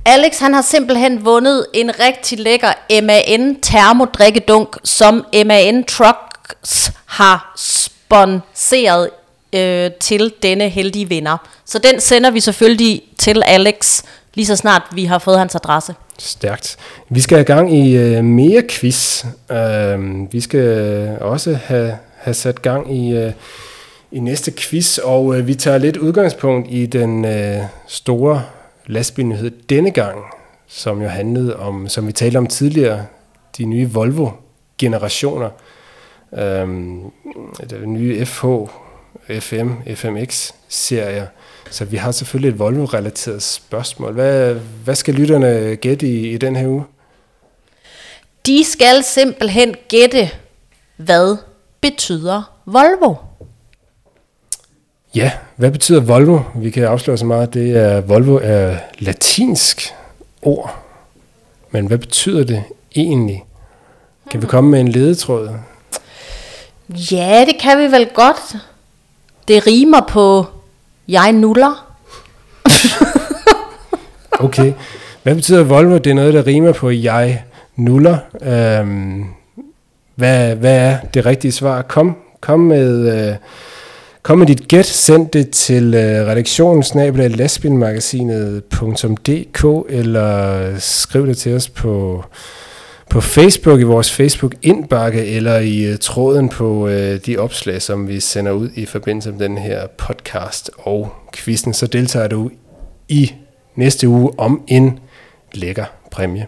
[0.05, 2.72] Alex han har simpelthen vundet en rigtig lækker
[3.03, 9.11] MAN termodrikkedunk, som MAN Trucks har sponseret
[9.53, 11.36] øh, til denne heldige vinder.
[11.64, 14.03] Så den sender vi selvfølgelig til Alex,
[14.34, 15.94] lige så snart vi har fået hans adresse.
[16.18, 16.76] Stærkt.
[17.09, 19.24] Vi skal have gang i øh, mere quiz.
[19.50, 19.98] Øh,
[20.32, 23.32] vi skal også have, have sat gang i, øh,
[24.12, 28.42] i næste quiz, og øh, vi tager lidt udgangspunkt i den øh, store
[28.86, 30.18] lastbilnyhed denne gang,
[30.68, 33.07] som jo handlede om, som vi talte om tidligere,
[33.59, 35.50] de nye Volvo-generationer.
[36.62, 37.12] Um,
[37.70, 38.46] den nye FH,
[39.40, 41.26] FM, FMX-serier.
[41.70, 44.12] Så vi har selvfølgelig et Volvo-relateret spørgsmål.
[44.12, 44.54] Hvad,
[44.84, 46.84] hvad skal lytterne gætte i, i den her uge?
[48.46, 50.30] De skal simpelthen gætte,
[50.96, 51.36] hvad
[51.80, 53.14] betyder Volvo?
[55.14, 56.40] Ja, hvad betyder Volvo?
[56.54, 57.54] Vi kan afsløre så meget.
[57.54, 59.94] Det er, Volvo er latinsk
[60.42, 60.82] ord.
[61.70, 62.64] Men hvad betyder det
[62.96, 63.44] egentlig?
[64.30, 65.50] Kan vi komme med en ledetråd?
[66.88, 68.56] Ja, det kan vi vel godt.
[69.49, 70.47] Det rimer på
[71.09, 71.95] jeg nuller.
[74.47, 74.72] okay.
[75.22, 75.99] Hvad betyder Volvo?
[75.99, 77.45] Det er noget, der rimer på jeg
[77.76, 78.18] nuller.
[78.43, 79.24] Øhm,
[80.14, 81.82] hvad, hvad er det rigtige svar?
[81.82, 83.28] Kom, kom med...
[83.30, 83.36] Øh,
[84.22, 86.82] Kom med dit gæt, send det til øh, redaktionen
[89.88, 92.24] eller skriv det til os på,
[93.12, 96.92] på Facebook i vores Facebook-indbakke eller i uh, tråden på uh,
[97.26, 101.74] de opslag, som vi sender ud i forbindelse med den her podcast og quizzen.
[101.74, 102.50] Så deltager du
[103.08, 103.32] i
[103.76, 104.98] næste uge om en
[105.54, 106.46] lækker præmie.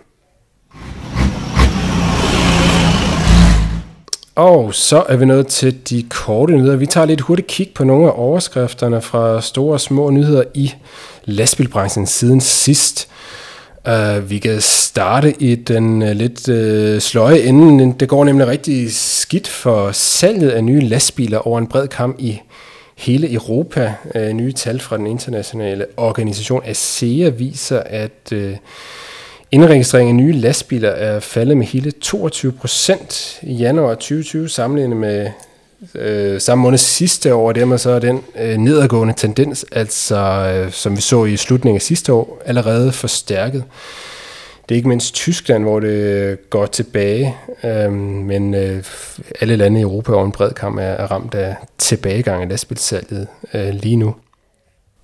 [4.34, 6.76] Og så er vi nået til de korte nyheder.
[6.76, 10.72] Vi tager lidt hurtigt kig på nogle af overskrifterne fra store og små nyheder i
[11.24, 13.08] lastbilbranchen siden sidst.
[13.88, 17.94] Uh, vi kan starte i den uh, lidt uh, sløje ende.
[18.00, 22.40] Det går nemlig rigtig skidt for salget af nye lastbiler over en bred kamp i
[22.96, 23.94] hele Europa.
[24.14, 28.56] Uh, nye tal fra den internationale organisation ASEA viser, at uh,
[29.54, 35.30] Indregistrering af nye lastbiler er faldet med hele 22 procent i januar 2020 sammenlignet med
[35.94, 40.72] øh, samme måned sidste år, og dermed så er den øh, nedadgående tendens, altså øh,
[40.72, 43.64] som vi så i slutningen af sidste år, allerede forstærket.
[44.68, 48.84] Det er ikke mindst Tyskland, hvor det går tilbage, øh, men øh,
[49.40, 53.26] alle lande i Europa over en bred kamp er, er ramt af tilbagegang af lastbilsalget
[53.54, 54.14] øh, lige nu.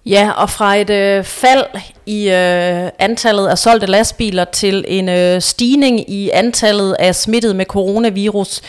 [0.06, 1.64] Ja, og fra et øh, fald
[2.10, 7.64] i øh, antallet af solgte lastbiler til en øh, stigning i antallet af smittet med
[7.64, 8.60] coronavirus.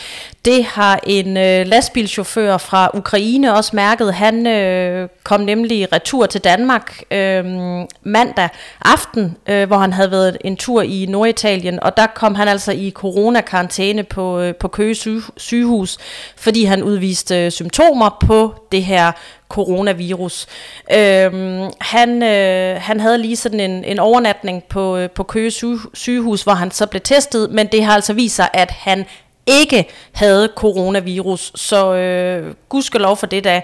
[0.44, 4.14] Det har en øh, lastbilchauffør fra Ukraine også mærket.
[4.14, 7.44] Han øh, kom nemlig retur til Danmark øh,
[8.02, 8.48] mandag
[8.84, 12.72] aften, øh, hvor han havde været en tur i Norditalien, og der kom han altså
[12.72, 14.96] i coronakarantæne på, øh, på Køge
[15.36, 15.98] sygehus,
[16.36, 19.12] fordi han udviste øh, symptomer på det her
[19.52, 20.46] coronavirus.
[20.92, 21.32] Øh,
[21.80, 25.52] han, øh, han havde lige sådan en, en overnatning på, øh, på Køge
[25.94, 29.04] sygehus, hvor han så blev testet, men det har altså vist sig, at han
[29.46, 31.52] ikke havde coronavirus.
[31.54, 33.60] Så øh, gudskelov for det da.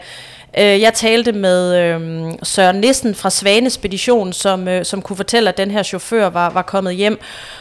[0.59, 5.49] Øh, jeg talte med øh, Søren Nissen fra Svane Spedition, som, øh, som kunne fortælle,
[5.49, 7.21] at den her chauffør var, var kommet hjem.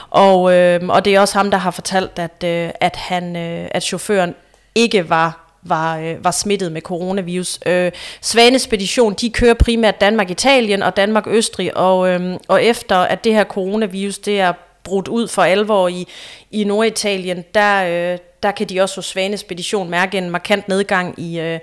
[0.09, 3.67] Og, øh, og det er også ham, der har fortalt, at, øh, at, han, øh,
[3.71, 4.35] at chaufføren
[4.75, 7.59] ikke var var, øh, var smittet med coronavirus.
[7.65, 7.91] Øh,
[8.21, 14.17] Svanespedition, de kører primært Danmark-Italien og Danmark-Østrig, og, øh, og efter at det her coronavirus,
[14.17, 14.53] det er
[14.83, 16.07] brudt ud for alvor i,
[16.51, 21.39] i Norditalien, der, øh, der kan de også hos Svanespedition mærke en markant nedgang i,
[21.39, 21.59] øh,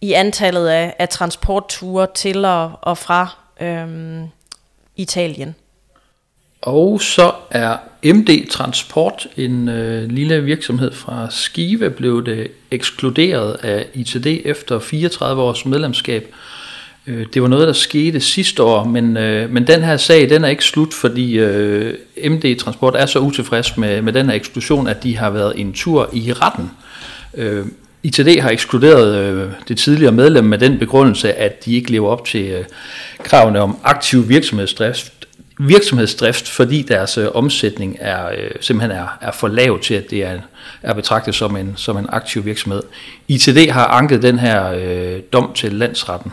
[0.00, 3.88] i antallet af, af transportture til og, og fra øh,
[4.96, 5.54] Italien.
[6.62, 13.86] Og så er MD Transport, en øh, lille virksomhed fra Skive, blevet øh, ekskluderet af
[13.94, 16.34] ITD efter 34 års medlemskab.
[17.06, 20.44] Øh, det var noget, der skete sidste år, men, øh, men den her sag den
[20.44, 21.94] er ikke slut, fordi øh,
[22.24, 25.72] MD Transport er så utilfreds med, med den her eksklusion, at de har været en
[25.72, 26.70] tur i retten.
[27.34, 27.66] Øh,
[28.02, 32.24] ITD har ekskluderet øh, det tidligere medlem med den begrundelse, at de ikke lever op
[32.24, 32.64] til øh,
[33.24, 35.21] kravene om aktiv virksomhedsdrift
[35.66, 40.24] virksomhedsdrift, fordi deres øh, omsætning er øh, simpelthen er, er for lav til, at det
[40.24, 40.38] er,
[40.82, 42.82] er betragtet som en, som en aktiv virksomhed.
[43.28, 46.32] ITD har anket den her øh, dom til landsretten.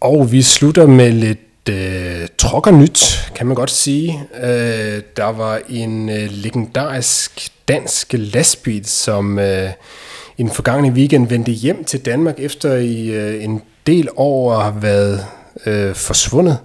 [0.00, 4.22] Og vi slutter med lidt øh, trokkernyt, kan man godt sige.
[4.42, 9.70] Øh, der var en øh, legendarisk dansk lastbil, som øh,
[10.36, 14.62] i den forgangne weekend vendte hjem til Danmark efter i øh, en del år at
[14.62, 15.26] have været
[15.66, 16.58] øh, forsvundet.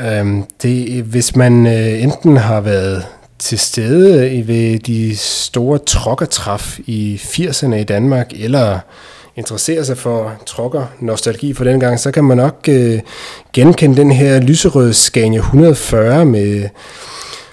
[0.00, 3.06] Øhm, det, hvis man øh, enten har været
[3.38, 8.78] til stede ved de store trokkertræf i 80'erne i Danmark, eller
[9.36, 13.00] interesserer sig for trokker nostalgi for den gang, så kan man nok øh,
[13.52, 16.68] genkende den her lyserøde Scania 140 med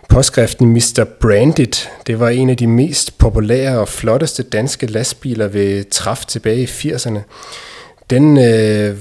[0.10, 1.04] påskriften Mr.
[1.22, 1.88] Branded.
[2.08, 6.66] Det var en af de mest populære og flotteste danske lastbiler ved træf tilbage i
[6.66, 7.20] 80'erne.
[8.10, 8.96] Den øh, øh,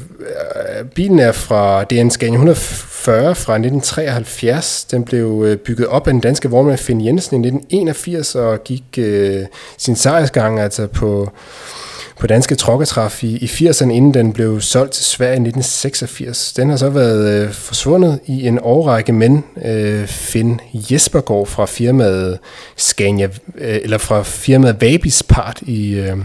[0.94, 4.84] bilen er fra, det er en Scania 140 fra 1973.
[4.90, 8.84] Den blev øh, bygget op af den danske vognmand Finn Jensen i 1981 og gik
[8.98, 9.44] øh,
[9.78, 11.32] sin sejrsgang altså på
[12.22, 16.52] på danske trokketræf i, i 80'erne, inden den blev solgt til Sverige i 1986.
[16.52, 22.38] Den har så været øh, forsvundet i en årrække, men øh, Finn Jespergaard fra firmaet
[22.76, 23.28] Scania,
[23.58, 26.16] øh, eller fra firmaet Vabis Part i, øh,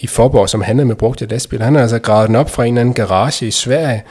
[0.00, 1.64] i Forborg, som handler med brugte lastbiler.
[1.64, 4.02] Han har altså gravet den op fra en eller anden garage i Sverige,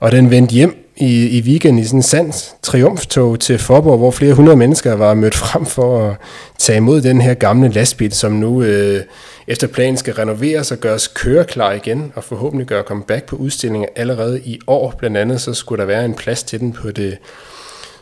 [0.00, 4.10] og den vendte hjem i, i weekenden i sådan en sand triumftog til Forborg, hvor
[4.10, 6.16] flere hundrede mennesker var mødt frem for at
[6.58, 9.00] tage imod den her gamle lastbil, som nu øh,
[9.46, 14.40] efter planen skal renoveres og gøres køreklar igen, og forhåbentlig gøre comeback på udstillinger allerede
[14.40, 14.94] i år.
[14.98, 17.18] Blandt andet så skulle der være en plads til den på det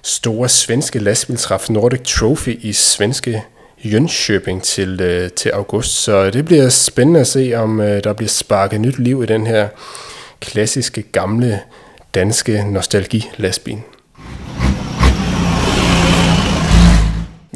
[0.03, 3.43] store svenske lastbiltræf Nordic Trophy i svenske
[3.85, 6.03] Jönköping til, øh, til august.
[6.03, 9.47] Så det bliver spændende at se, om øh, der bliver sparket nyt liv i den
[9.47, 9.69] her
[10.41, 11.61] klassiske gamle
[12.15, 13.79] danske nostalgi-lastbil.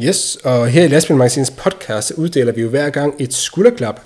[0.02, 4.00] Yes, og her i Lastbilmagasinets podcast uddeler vi jo hver gang et skulderklap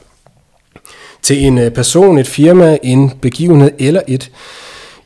[1.23, 4.31] til en øh, person, et firma, en begivenhed eller et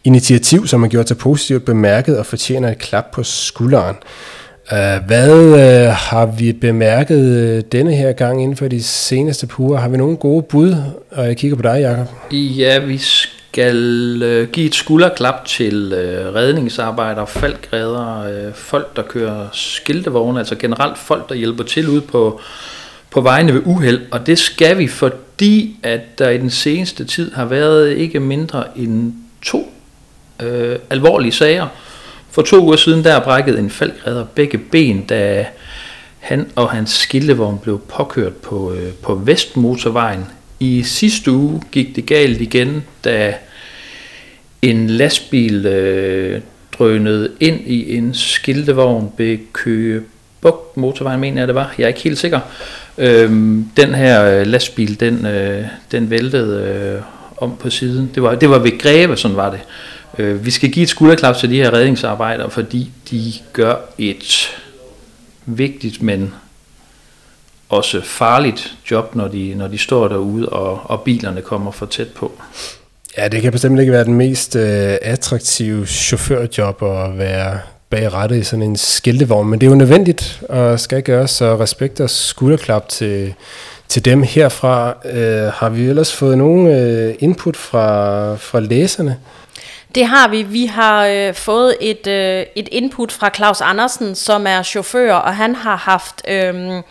[0.04, 3.96] initiativ, som har gjort sig positivt bemærket og fortjener et klap på skulderen.
[4.72, 9.78] Øh, hvad øh, har vi bemærket øh, denne her gang inden for de seneste puger?
[9.78, 10.74] Har vi nogle gode bud?
[11.10, 12.06] Og jeg kigger på dig, Jacob.
[12.32, 13.76] Ja, vi skal
[14.22, 20.98] øh, give et skulderklap til øh, redningsarbejdere, falkredder, øh, folk, der kører skiltevogne, altså generelt
[20.98, 22.40] folk, der hjælper til ude på,
[23.10, 24.00] på vejene ved uheld.
[24.10, 28.64] Og det skal vi, fordi at der i den seneste tid har været ikke mindre
[28.76, 29.12] end
[29.42, 29.72] to
[30.42, 31.66] øh, alvorlige sager.
[32.32, 35.46] For to uger siden der brækkede en falkredder begge ben, da
[36.18, 40.24] han og hans skiltevogn blev påkørt på, øh, på Vestmotorvejen
[40.60, 43.34] i sidste uge gik det galt igen, da
[44.62, 46.40] en lastbil øh,
[46.78, 50.02] drønede ind i en skiltevogn ved Køge
[50.40, 51.74] Bugt motorvejen, mener jeg det var.
[51.78, 52.40] Jeg er ikke helt sikker.
[52.98, 57.02] Øhm, den her øh, lastbil, den, øh, den væltede øh,
[57.36, 58.10] om på siden.
[58.14, 59.60] Det var, det var ved Greve, sådan var det.
[60.18, 64.48] Øh, vi skal give et skulderklap til de her redningsarbejdere, fordi de gør et
[65.46, 66.34] vigtigt, men
[67.68, 72.08] også farligt job, når de, når de står derude, og, og bilerne kommer for tæt
[72.08, 72.32] på.
[73.18, 77.58] Ja, det kan bestemt ikke være den mest øh, attraktive chaufførjob at være
[77.90, 81.56] bag rattet i sådan en skiltevogn, men det er jo nødvendigt og skal gøres, så
[81.56, 83.34] respekt og skulderklap til,
[83.88, 84.96] til dem herfra.
[85.04, 89.16] Øh, har vi ellers fået nogen øh, input fra, fra læserne?
[89.94, 90.42] Det har vi.
[90.42, 95.36] Vi har øh, fået et, øh, et input fra Claus Andersen, som er chauffør, og
[95.36, 96.82] han har haft øh,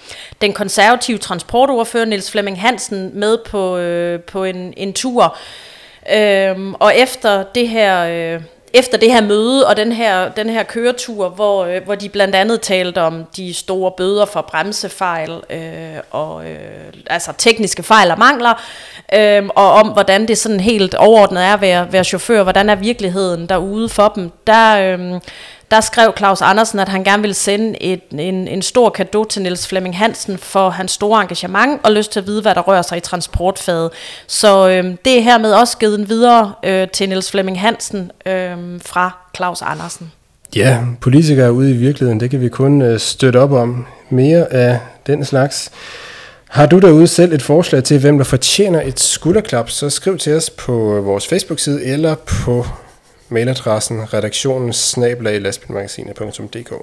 [0.42, 5.38] den konservative transportordfører Niels Flemming Hansen med på, øh, på en, en tur.
[6.14, 8.06] Øh, og efter det her...
[8.36, 8.42] Øh,
[8.74, 12.36] efter det her møde og den her, den her køretur, hvor, øh, hvor de blandt
[12.36, 18.20] andet talte om de store bøder for bremsefejl øh, og øh, altså tekniske fejl og
[18.20, 18.54] mangler,
[19.14, 22.76] øh, og om hvordan det sådan helt overordnet er at være, være chauffør, hvordan er
[22.76, 25.22] virkeligheden derude for dem, der, øh,
[25.72, 29.42] der skrev Claus Andersen, at han gerne ville sende et, en, en stor gave til
[29.42, 32.82] Niels Flemming Hansen for hans store engagement og lyst til at vide, hvad der rører
[32.82, 33.90] sig i transportfaget.
[34.28, 38.58] Så øh, det er hermed også givet en videre øh, til Niels Flemming Hansen øh,
[38.86, 40.12] fra Claus Andersen.
[40.56, 43.86] Ja, politikere ude i virkeligheden, det kan vi kun øh, støtte op om.
[44.10, 45.72] Mere af den slags.
[46.50, 50.36] Har du derude selv et forslag til, hvem der fortjener et skulderklap, så skriv til
[50.36, 52.66] os på øh, vores Facebook-side eller på
[53.32, 56.74] Mailadressen redaktionen snablag lastbilmagasinet.dk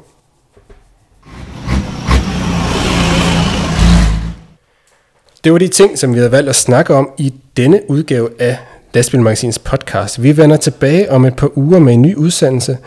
[5.44, 8.58] Det var de ting, som vi havde valgt at snakke om i denne udgave af
[8.94, 10.22] Lastbilmagasins podcast.
[10.22, 12.78] Vi vender tilbage om et par uger med en ny udsendelse.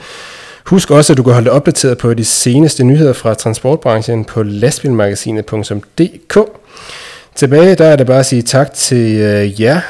[0.65, 6.37] Husk også, at du kan holde opdateret på de seneste nyheder fra transportbranchen på lastbilmagasinet.dk.
[7.35, 9.81] Tilbage der er det bare at sige tak til øh, jer,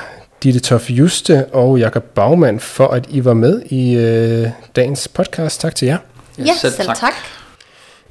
[0.44, 5.62] Ditte Toff Juste og Jakob Bagmand for, at I var med i øh, dagens podcast.
[5.62, 5.98] Tak til jer.
[6.38, 6.98] Ja, selv, selv tak.
[6.98, 7.14] tak.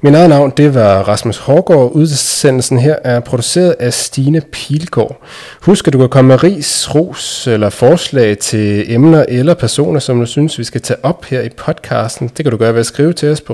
[0.03, 1.91] Min eget navn, det var Rasmus Hårgaard.
[1.91, 5.21] Udsendelsen her er produceret af Stine Pilgaard.
[5.61, 10.19] Husk, at du kan komme med ris, ros eller forslag til emner eller personer, som
[10.19, 12.27] du synes, vi skal tage op her i podcasten.
[12.27, 13.53] Det kan du gøre ved at skrive til os på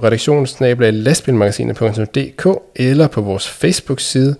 [0.79, 4.35] lastbilmagasinet.dk eller på vores Facebook-side.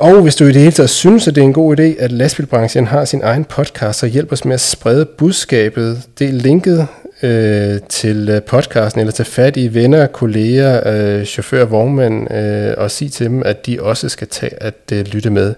[0.00, 2.12] Og hvis du i det hele taget synes, at det er en god idé, at
[2.12, 6.02] lastbilbranchen har sin egen podcast, så hjælp os med at sprede budskabet.
[6.18, 6.86] Del linket
[7.22, 12.90] øh, til øh, podcasten, eller tage fat i venner, kolleger, øh, chauffører, vognmænd, øh, og
[12.90, 15.54] sige til dem, at de også skal tage at øh, lytte med.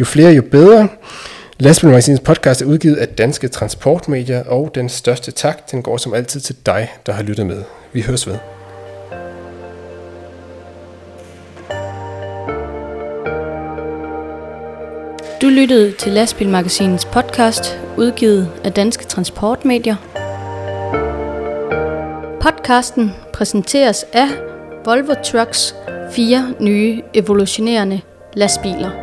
[0.00, 0.88] Jo flere, jo bedre.
[1.58, 6.40] Lastbilmagasinets podcast er udgivet af Danske Transportmedier, og den største tak, den går som altid
[6.40, 7.62] til dig, der har lyttet med.
[7.92, 8.61] Vi høres ved.
[15.42, 19.96] Du lyttede til Lastbilmagasinets podcast, udgivet af Danske Transportmedier.
[22.40, 24.26] Podcasten præsenteres af
[24.84, 25.74] Volvo Trucks
[26.12, 28.00] fire nye evolutionerende
[28.34, 29.01] lastbiler.